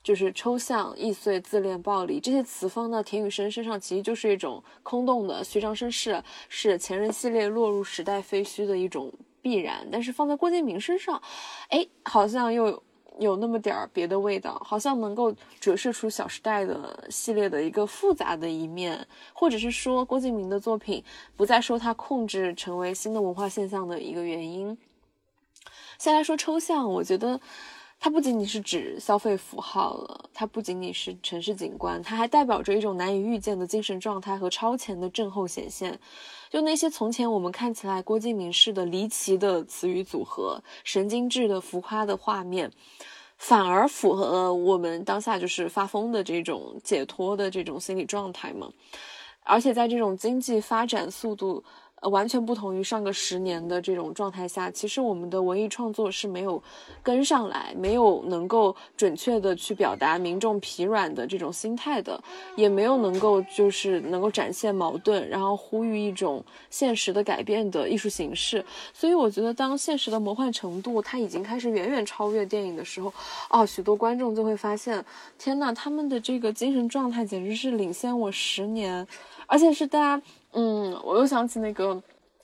[0.04, 9.10] 就是抽象、易碎、自恋、暴力这些词放到田雨生身上，其实就是一种空洞的虚张声势，是前任系列落入时代废墟的一种
[9.44, 9.88] 必然。
[9.92, 11.22] 但是放在郭敬明身上，
[11.70, 12.82] 哎，好像又
[13.20, 21.04] 有那么点儿别的味道，好像能够折射出《小时代》的系列的一个复杂的一面，或者是说郭敬明的作品
[21.36, 24.76] 不再受他控制，成为新的文化现象的一个原因。
[26.00, 27.40] 先来说抽象，我觉得。
[28.04, 35.98] 它不仅仅是指消费符号了，它不仅仅是城市景观，它还代表着一种难以预见的精神状态和超前的症候显现。
[36.50, 42.70] 就那些从前我们看起来郭敬明式的离奇的词语组合、神经质的浮夸的画面，
[43.38, 48.70] 反而符合我们当下就是发疯的这种解脱的这种心理状态嘛。
[49.46, 51.64] 而且在这种经济发展速度。
[52.10, 56.62] 完全不同于上个十年的这种状态下，其实我们的文艺创作是没有
[57.02, 62.22] 跟上来，没有能够准确的去表达民众疲软的这种心态的，
[62.56, 68.64] 也没有能够就是能够展现矛盾，然后呼吁一种现实的改变的艺术形式。
[68.94, 73.14] 所以我觉得，当现实的魔幻程度它已经开始远远超越电影的时候，
[73.50, 75.04] 哦，许多观众就会发现，
[75.38, 79.08] 天呐，他们的这个精神状态简直是领先我十年，
[79.48, 80.24] 而且是大家。
[80.54, 82.02] 嗯，我又想起那个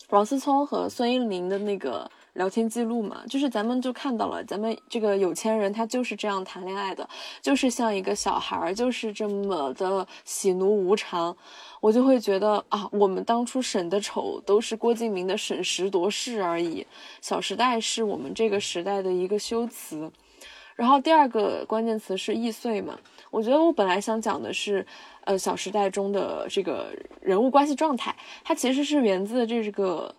[0.10, 7.08] 王思聪和孙一林的那个聊天记录嘛，就是咱们就看到了，咱们这个有钱人他就是这样谈恋爱的，
[7.42, 11.36] 就是像一个小孩儿，就是这么的喜怒无常。
[11.82, 16.82] 我就会觉得啊，我们当初审的丑都是郭敬明的审时度势而已，
[17.22, 20.12] 《小时代》是我们这个时代的一个修辞。
[20.76, 22.98] 然后第二个关键词是易碎嘛，
[23.32, 24.86] 我觉得我本来想讲的是。
[25.26, 30.16] 呃，《小时代》中的这个人物关系状态，它其实是源自这个。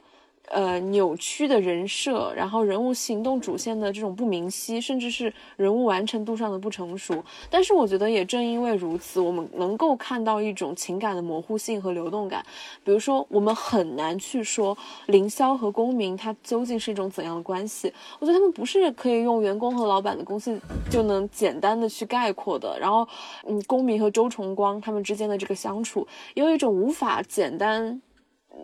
[0.51, 7.22] 呃，扭曲的人设，然后人物行动主线的这种不明晰，甚至是人物完成度上的不成熟。
[7.48, 12.44] 但是我觉得也正因为如此，我们能够看到一种情感的模糊性和流动感。
[12.82, 14.76] 比如说，我们很难去说
[15.07, 17.92] 凌霄和公明他究竟是一种怎样的关系。
[18.18, 22.76] 我觉得他们不是可以用员工和老板的关系就能简单的去概括的。
[22.80, 23.07] 然后，
[23.46, 28.03] 嗯，公明和周崇光他们之间的这个相处，也有一种无法简单。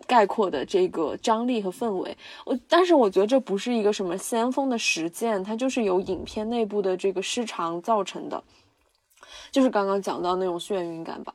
[0.05, 2.15] 概括的这个张力和氛围，
[2.45, 8.43] 我但是我觉得这不是一个什么先锋的实践，它就是由影片内部的这个市场造成的，
[9.51, 11.33] 就是刚刚讲到那种眩晕感吧。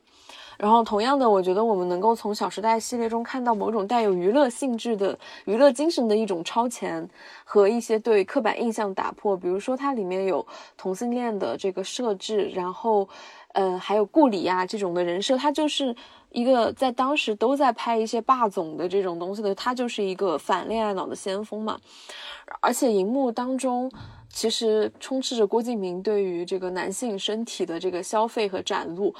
[0.58, 7.08] 然后同样的，我觉得我们能够从《小时代》系列中看到某种带有娱乐性质的娱乐精神的一种超前
[7.42, 10.46] 和一些对刻板印象打破，比如说它里面有
[10.76, 13.08] 同性恋的这个设置，然后，
[13.54, 15.94] 呃，还有顾里啊这种的人设，他就是。
[16.34, 21.78] 一个在当时都在拍一些霸总的这种东西的，他就是一个反恋爱脑的先锋嘛。
[22.62, 23.92] 而且荧幕当中
[24.30, 29.14] 其实充斥着郭敬明对于这个男性身体的这个消费和展露，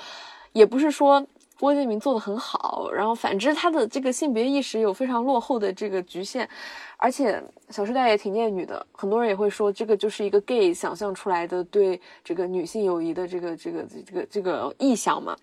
[0.54, 1.22] 也不是说
[1.62, 6.48] 郭敬明做的很好，然后反之他的这个性别意识有非常落后的这个局限。
[6.96, 7.34] 而且
[7.72, 15.36] 《小时代》也挺厌女的，很多人也会说这个就是一个 gay 想象出来的对这个女性友谊的这个这个这个这个臆想嘛。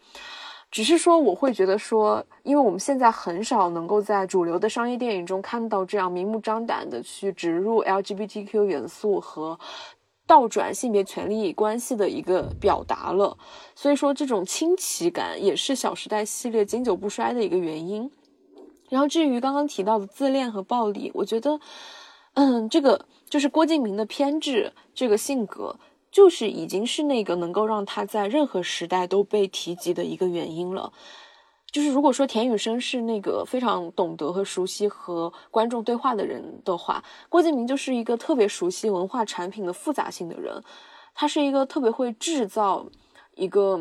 [0.70, 9.58] 只是说，我会觉得说，因为我们现在很少能够在主流的商业电影中看到这样明目张胆的去植入 LGBTQ 元素和
[10.30, 13.36] 倒转性别权利关系的一个表达了。
[13.74, 18.12] 所以说，这种清奇感也是《小时代》系列经久不衰的一个原因。
[18.90, 21.60] 然后至于刚刚提到的自恋和暴力，我觉得，
[22.36, 25.80] 嗯，这个就是郭敬明的偏执这个性格，
[26.12, 30.94] 就是已经是那个能够让他在任何时代都被提及的一个原因了。
[31.72, 40.64] 就是如果说田雨生是那个非常懂得和熟悉和观众对话的人的话，郭敬明就是一个特别熟悉文化产品的复杂性的人，
[41.14, 42.86] 他是一个特别会制造
[43.36, 43.80] 一个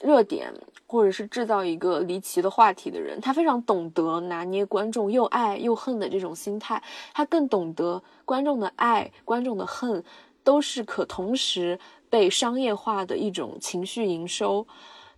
[0.00, 0.54] 热点
[0.86, 6.80] 或者是制造一个离奇的话题的人，他非常懂得拿捏观众又爱又恨的这种心态，
[7.12, 10.04] 他更懂得观众的爱、观众的恨
[10.44, 14.66] 都是可同时被商业化的一种情绪营收，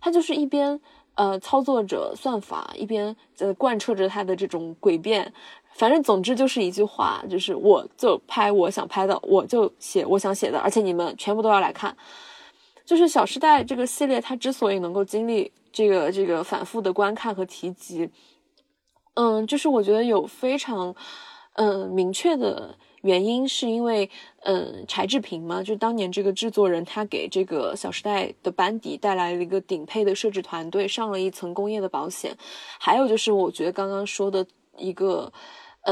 [0.01, 0.81] 他就是一边。
[1.19, 5.33] 呃，操作着算法，一边呃贯彻着他的这种诡辩，
[5.73, 11.93] 反正总之就是一句话，就是我就拍我想拍的，我就写我想写的，而且你们全部都要来看。
[12.85, 18.09] 就是《小时代》这个系列，它之所以能够经历这个这个反复的观看和提及，
[19.15, 20.95] 嗯，就是我觉得有非常
[21.55, 22.77] 嗯明确的。
[23.01, 24.09] 原因是因为，
[24.41, 32.35] 嗯，柴智屏嘛，就当年这个制作人，他给这个《小时代》的班底带来了一个顶配的设置团队，上了一层工业的保险。
[32.79, 34.45] 还有就是，我觉得刚刚说的
[34.77, 35.31] 一个，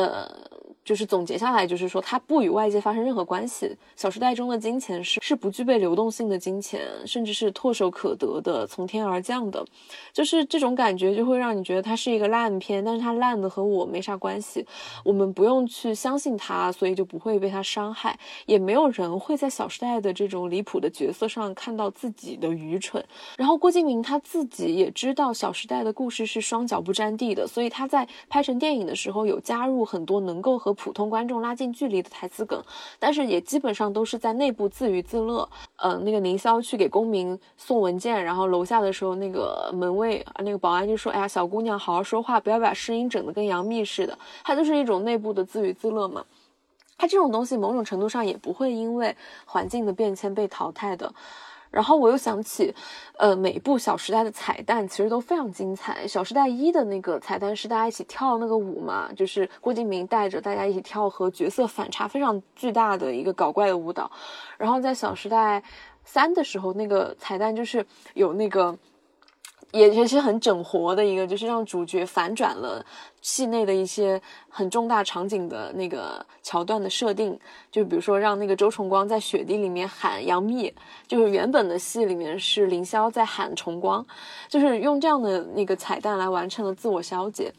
[0.01, 0.47] 呃。
[0.87, 3.65] 就是总结下来，就是说它不与外界发生任何关系。
[3.97, 9.65] 《小时代》中的金钱是是不具备流动性的金钱，甚至是唾手可得的、从天而降的。
[10.13, 14.65] 就是这种感觉，就会让你觉得它是一个烂片，但是它烂的和我没啥关系。
[15.03, 18.17] 我们不用去相信它，所以就不会被它伤害。
[18.45, 23.03] 也没有人会在《小时代》的这种离谱的角色上看到自己的愚蠢。
[23.35, 32.61] 然后郭敬明他自己也知道《小时代》的故事是双脚不沾地的，所以他在拍成电影的时候有加入很多能够和普通观众拉近距离的台词梗，
[32.99, 35.49] 但是也基本上都是在内部自娱自乐。
[35.77, 46.23] 嗯，那个凌霄去给公民送文件，然后楼下的时候，那个门卫啊，那个保安就说：“哎呀，小姑娘，好好说话，不要把声音整得跟杨幂似的。”他就是一种内部的自娱自乐嘛。
[46.97, 49.15] 他这种东西，某种程度上也不会因为
[49.45, 51.13] 环境的变迁被淘汰的。
[51.71, 52.73] 然后我又想起，
[53.17, 56.05] 呃，每一部《小时代》的彩蛋其实都非常精彩。
[56.07, 64.11] 《小时代一》的那个彩蛋是大家一起跳那个舞嘛，就是郭敬明带着大家一起跳，和角色反差非常巨大的一个搞怪的舞蹈。
[64.57, 65.63] 然后在《小时代
[66.03, 68.77] 三》的时候，那个彩蛋就是有那个。
[69.71, 72.85] 也也是很整活的一个，就是让主角反转了
[73.21, 77.37] 戏内的一些很重大场景的那个桥段的设定，
[77.71, 80.73] 就比如说让那个周崇光在雪地里面喊杨幂，
[81.07, 84.05] 就是原本的戏里面是凌霄在喊崇光，
[84.47, 87.53] 就是用这样的那个彩蛋来完成了自我消解。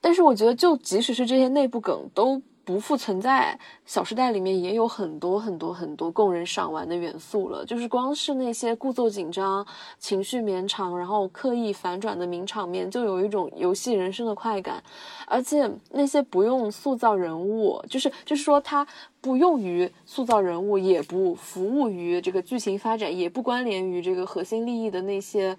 [0.00, 2.42] 但是我觉得，就即使是这些内部梗都。
[2.64, 7.64] 不复存在，《小时代》里面也有很多很多很多供人赏玩的元素了。
[7.64, 9.66] 就是光是那些故作紧张、
[9.98, 14.82] 情绪绵长，然后刻意反转的名场面，就有一种游戏人生的快感。
[15.26, 18.86] 而且那些不用塑造人物，就是就是说它
[19.20, 25.56] 不用于塑造人物，也不服务于这个剧情发展，也不关联于这个核心利益的那些。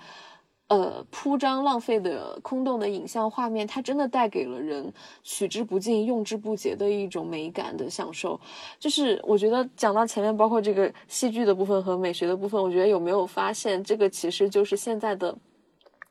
[0.67, 8.39] 呃，铺张浪费的空洞的影像画面，它真的带给了人取之不尽、用之不竭的一种美感的享受。
[8.79, 15.37] 就是我觉得讲到前面，包括这个戏剧的部分和美学的部分，我觉得有没有发现，这个其实就是现在的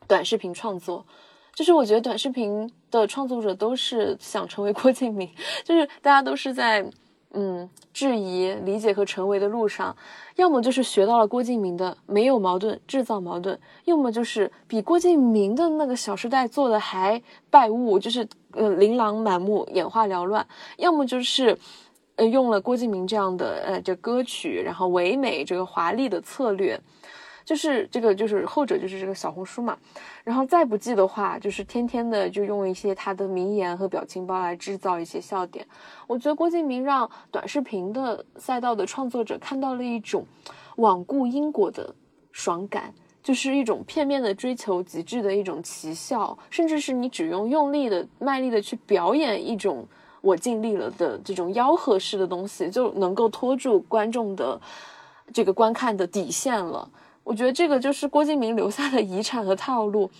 [0.06, 1.05] 短视频创作。
[1.52, 5.28] 就是我觉得短视频的创作者都是想成为郭敬明，
[5.64, 6.89] 就是大家都是在。
[7.36, 9.97] 嗯，质疑、理解和成为的路上，
[10.36, 13.56] 要么就是学到了郭敬明的没有矛盾，制造矛盾；
[13.86, 17.20] 要么就是比郭敬明的那个《小时代》做的还
[17.51, 20.44] 败物，就是呃琳琅满目、眼花缭乱；
[20.77, 21.59] 要么就是
[22.15, 26.81] 呃用了郭敬明这样的呃这歌曲，然后唯美这个华丽的策略。
[27.45, 29.77] 就是这个，就是后者，就是这个小红书嘛，
[30.25, 35.66] 然后再不济的话，就是天天的就用一些他的名言和表情包来制造一些笑点。
[36.07, 40.25] 我觉得郭敬明让短视频的赛道的创作者看到了一种
[40.77, 41.95] 罔顾因果的
[42.33, 49.87] 爽感，就是一种片面的追求极致的一种奇效，甚至是你只用用力的、卖力的去表演一种
[50.23, 54.59] 我尽力了的这种吆喝式的东西，就能够拖住观众的
[55.33, 56.89] 这个观看的底线了。
[57.25, 60.11] 我觉得这个就是郭敬明留下的遗产和套路，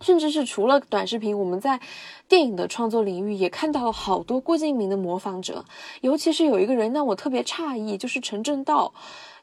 [0.00, 1.80] 甚至是除了短视频，我们在
[2.28, 5.64] 电影的创作领域也看到了好多郭敬明的模仿者，
[6.02, 8.92] 尤其是有一个人让我特别诧异，就是陈正道。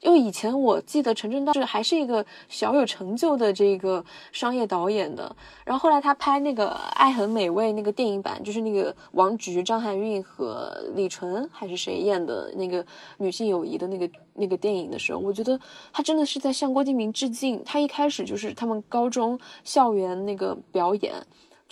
[0.02, 5.34] 因为以前我记得陈正道是还是一个小有成就的这个商业导演的，
[5.64, 12.86] 然后后来他拍那个《爱很美味》那个电影版，就是那个王菊、张含韵和李纯还是谁演的那个
[13.18, 15.60] 女性友谊的那个那个电影的时候，我觉得
[15.94, 17.64] 他真的是在向郭敬明致敬。
[17.64, 21.14] 他一开始就是他们高中校园那个表演。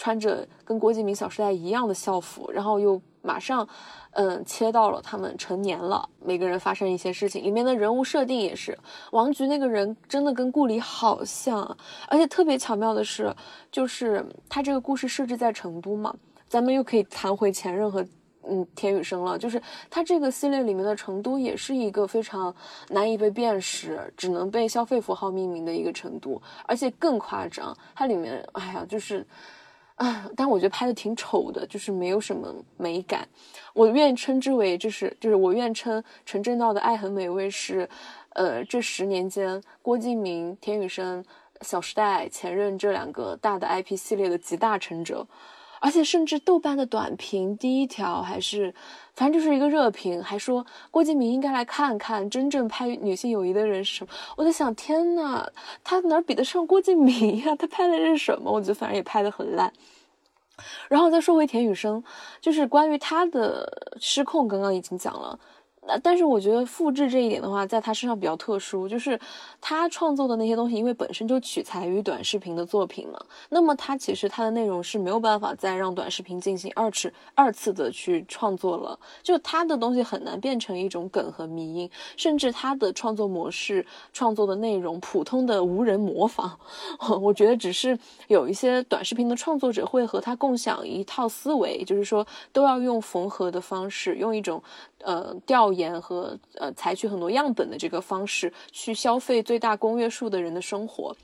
[0.02, 3.68] 穿着跟郭敬明《小时代》一样的校服，然后又马上，
[4.12, 7.44] 嗯，切到了他们成年了，每个人发生一些事情。
[7.44, 8.78] 里面的人物设定也是，
[9.12, 11.78] 王菊那个人真的跟顾里好像，
[12.08, 13.36] 而且特别巧妙的是，
[13.72, 16.14] 就是他这个故事设置在成都嘛，
[16.48, 18.06] 咱们又可以谈回前任和。
[18.52, 19.62] 嗯，田雨生了，就是
[19.92, 22.56] 他这个系列里面的成都也是一个非常
[22.88, 29.28] 难以被辨识，只能被消费符号命名的一个成都，而且更夸张，它里面，哎呀，就是，
[30.00, 33.28] 啊，但我觉得拍的挺丑的，就是没有什么美感。
[33.74, 37.88] 我愿称之为，就是就是我愿称陈正道的《爱很美味》是，
[38.30, 41.22] 呃，这十年间郭敬明、田雨生、
[41.62, 45.28] 小时代、前任这两个大的 IP 系列的集大成者。
[45.80, 48.74] 而且甚至豆瓣的短评第一条还是，
[49.16, 54.12] 反正就是一个热评，还说郭敬明应该来看看真正拍女性友谊的人是什么。
[54.36, 55.48] 我在想，天呐，
[55.84, 57.56] 他哪比得上郭敬明呀？
[57.60, 58.52] 他拍的是什么？
[58.52, 59.72] 我觉得反正也拍的很烂。
[60.90, 62.04] 然后再说回田雨生，
[62.42, 65.40] 就是关于他的失控，刚刚已经讲了。
[66.04, 69.20] 但是我觉得复制这一点的话，在他身上比较特殊，就是
[69.60, 86.58] 他创作的那些东西，因为本身就取材于短视频的作品嘛，那么他其实他的内容是没有办法再让短视频进行二次二次的去创作了，就他的东西很难变成一种梗和迷因，甚至他的创作模式、创作的内容，普通的无人模仿。
[87.22, 87.98] 我觉得只是
[88.28, 94.62] 有一些短视频的创作者会和他共享一套思维，就是说都要用缝合的方式，用一种。
[95.04, 101.16] 呃，调研和呃，采取很多样本的这个方式去消费最大公约数的人的生活，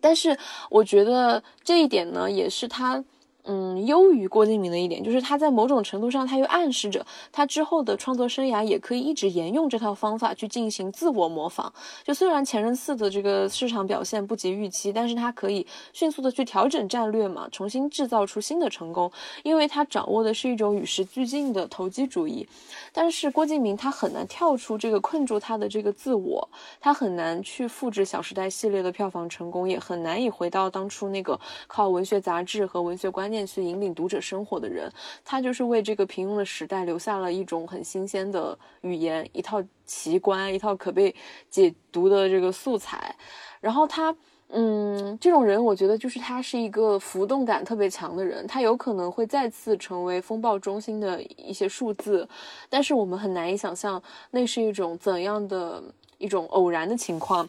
[0.00, 0.36] 但是
[0.70, 3.04] 我觉得这一点呢，也是他。
[3.44, 11.72] 嗯，优于郭敬明的一点就是他在某种程度上，他又暗示着他之后的创作生涯也可以一直沿用这套方法去进行自我模仿。
[12.04, 19.10] 就虽然《前任四》的这个市场表现不及预期，但是他可以迅速的去调整战略嘛，重新制造出新的成功，
[19.42, 22.46] 因为他掌握的是一种与时俱进的投机主义。
[22.92, 26.48] 但是郭敬明他很难跳出这个困住他的这个自我，
[26.80, 33.31] 他很难去复制《小时代》系列的票房成功，也很难以回到当初那个靠文学杂志和文学观。
[33.32, 34.88] 念去引领读者生活的人，
[35.24, 41.12] 他就是为这个平庸的时代留下了一种很新鲜的语言，一套奇观，一套可被
[41.50, 43.16] 解读的这个素材。
[43.60, 44.14] 然后他，
[44.48, 52.28] 嗯，这种人，我觉得就是他是一个浮动感特别强的人，他有可能会再次成为风暴中心的一些数字，
[52.68, 55.82] 但是我们很难以想象那是一种怎样的
[56.18, 57.48] 一种偶然的情况，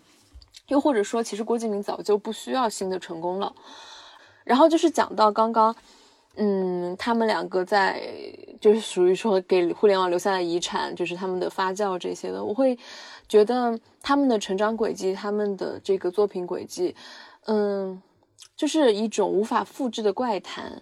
[0.67, 3.53] 又或者说，其实郭敬明早就不需要新的成功了。
[4.43, 5.75] 然后就是讲到刚刚，
[6.35, 8.01] 嗯，他们两个在
[8.59, 12.77] 就是属于说给互联网留下的遗产，就是他们的发酵这些的，我会
[13.27, 16.95] 觉得他们的成长轨迹，他们的这个作品轨迹，
[17.45, 18.01] 嗯，
[18.55, 20.81] 就是一种无法复制的怪谈。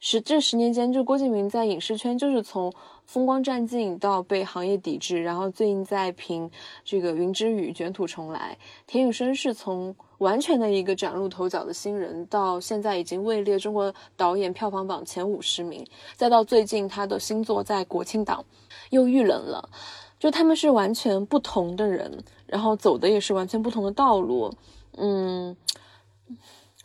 [0.00, 2.72] 十这十年间，就郭敬明在影视圈就是从
[3.04, 6.48] 风光占尽到被行业抵制，然后最近在凭
[6.84, 8.56] 这个《云之羽》卷土重来。
[8.86, 15.86] 田雨生是从完全的一个崭露头角的新人，到现在已经位列中国导演票房榜前五十名，
[16.16, 18.44] 再到最近他的新作在国庆档
[18.90, 19.68] 又遇冷了，
[20.18, 24.52] 就他们是完全不同的人，然后走的也是完全不同的道路，
[24.96, 25.56] 嗯。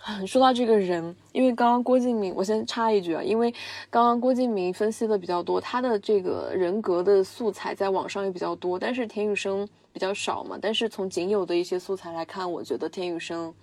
[0.28, 3.50] 说到这个人，因为刚刚郭敬明，我先插一句啊，因为
[3.90, 10.58] 刚刚郭敬明分析的比较多，他的这个人格的素材在网上也比较多，但是田雨生比较少嘛。
[10.62, 13.54] 但是从仅有的一些素材来看，我觉得田雨生，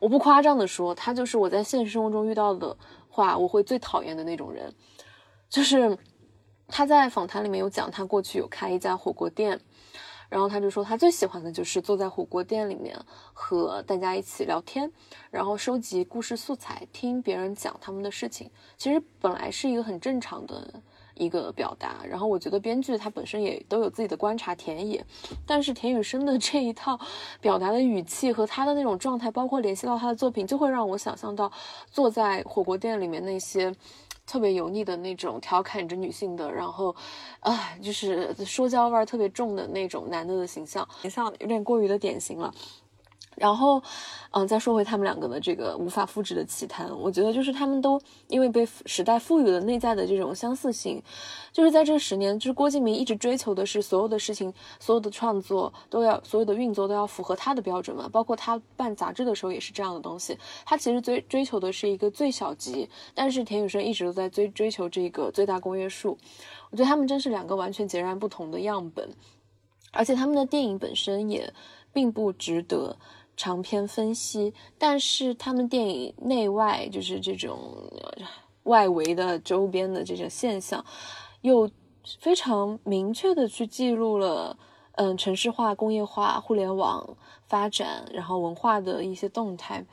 [0.00, 2.76] 我不夸张的说，他就是我在现实生活中遇到的
[3.08, 4.72] 话，我会最讨厌的那种人。
[5.48, 5.98] 就是
[6.68, 9.60] 他在访谈里面有讲，他过去有开一家火锅店。
[10.32, 12.98] 然后他就说，他最喜欢的就是坐在火锅店里面
[13.34, 14.90] 和大家一起聊天，
[15.30, 18.50] 然后收集故事素材，听别人讲他们的事情。
[18.78, 20.72] 其实本来是一个很正常的
[21.12, 22.02] 一个表达。
[22.08, 25.04] 然后我觉得编剧他本身也都有自己的观察田野，
[25.46, 26.98] 但是田雨生的 这一套
[27.42, 31.52] 表达的语气和他的那种状态，包括联系到他的作品，就会让我想象到
[31.90, 33.70] 坐在火锅店里面那些。
[34.32, 36.96] 特别油腻的那种调侃着女性的，然后，
[37.40, 42.50] 啊，就是说教味儿特别重的那种男的的形象，形象有点过于的典型了。
[43.36, 43.82] 然后，
[44.30, 51.02] 嗯，再说回他们两个的这个无法复制的奇谈，我觉得就是他们都因为被时代赋予了内在的这种相似性，
[51.52, 58.08] 就是在这十年，就是郭敬明一直追求的是所有的事情，所有的创作都要，所有的运作都要符合他的标准嘛。
[58.12, 60.36] 包括他办杂志的时候也是这样的东西。
[60.66, 66.18] 他其实追追求的是一个最小级，但是田雨生一直都在追追求这个最大公约数。
[66.70, 69.08] 我觉得他们真是两个完全截然不同的样本，
[69.90, 71.52] 而且他们的电影本身也
[71.92, 72.96] 并不值得。
[73.36, 77.58] 长篇分析，但是他们电影内外就是这种
[78.64, 80.84] 外围的周边的这种现象，
[81.40, 81.68] 又
[82.20, 84.56] 非常明确的去记录了，
[84.96, 89.84] 嗯，城市化、工业化、互联网发展，然后文化的一些动态。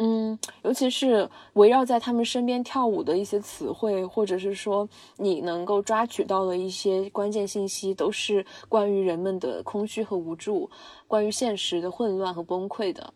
[0.00, 10.70] 嗯，尤其是围绕在他们身边跳舞的一些词汇，或者是说你能够抓取到的一些关键信息，都是关于人们的空虚和无助，
[11.08, 13.12] 关于现实的混乱和崩溃的。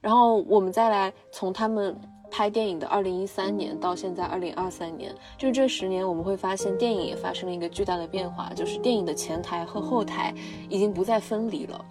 [0.00, 1.96] 然后我们再来从他们
[2.32, 10.34] 拍电影的二零一三年到现在二零二三年，就这十年，我们会发现电影也发生了一个巨大的变化，就是电影的前台和后台
[10.68, 11.84] 已经不再分离了。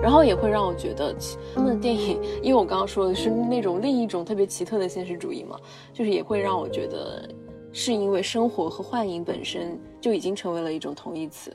[0.00, 1.14] 然后也会让我觉得
[1.54, 5.58] 他们的电影， 因为我刚刚说的是那种另一种特别奇特的现实主义嘛，
[5.92, 7.28] 就是也会让我觉得，
[7.72, 11.52] 是因为生活和幻影本身就已经成为了一种同义词。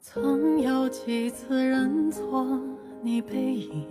[0.00, 2.46] 曾有几次认错
[3.02, 3.86] 你背影，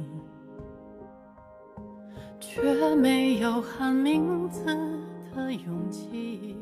[2.40, 4.66] 却没有喊名字
[5.36, 6.56] 的勇气。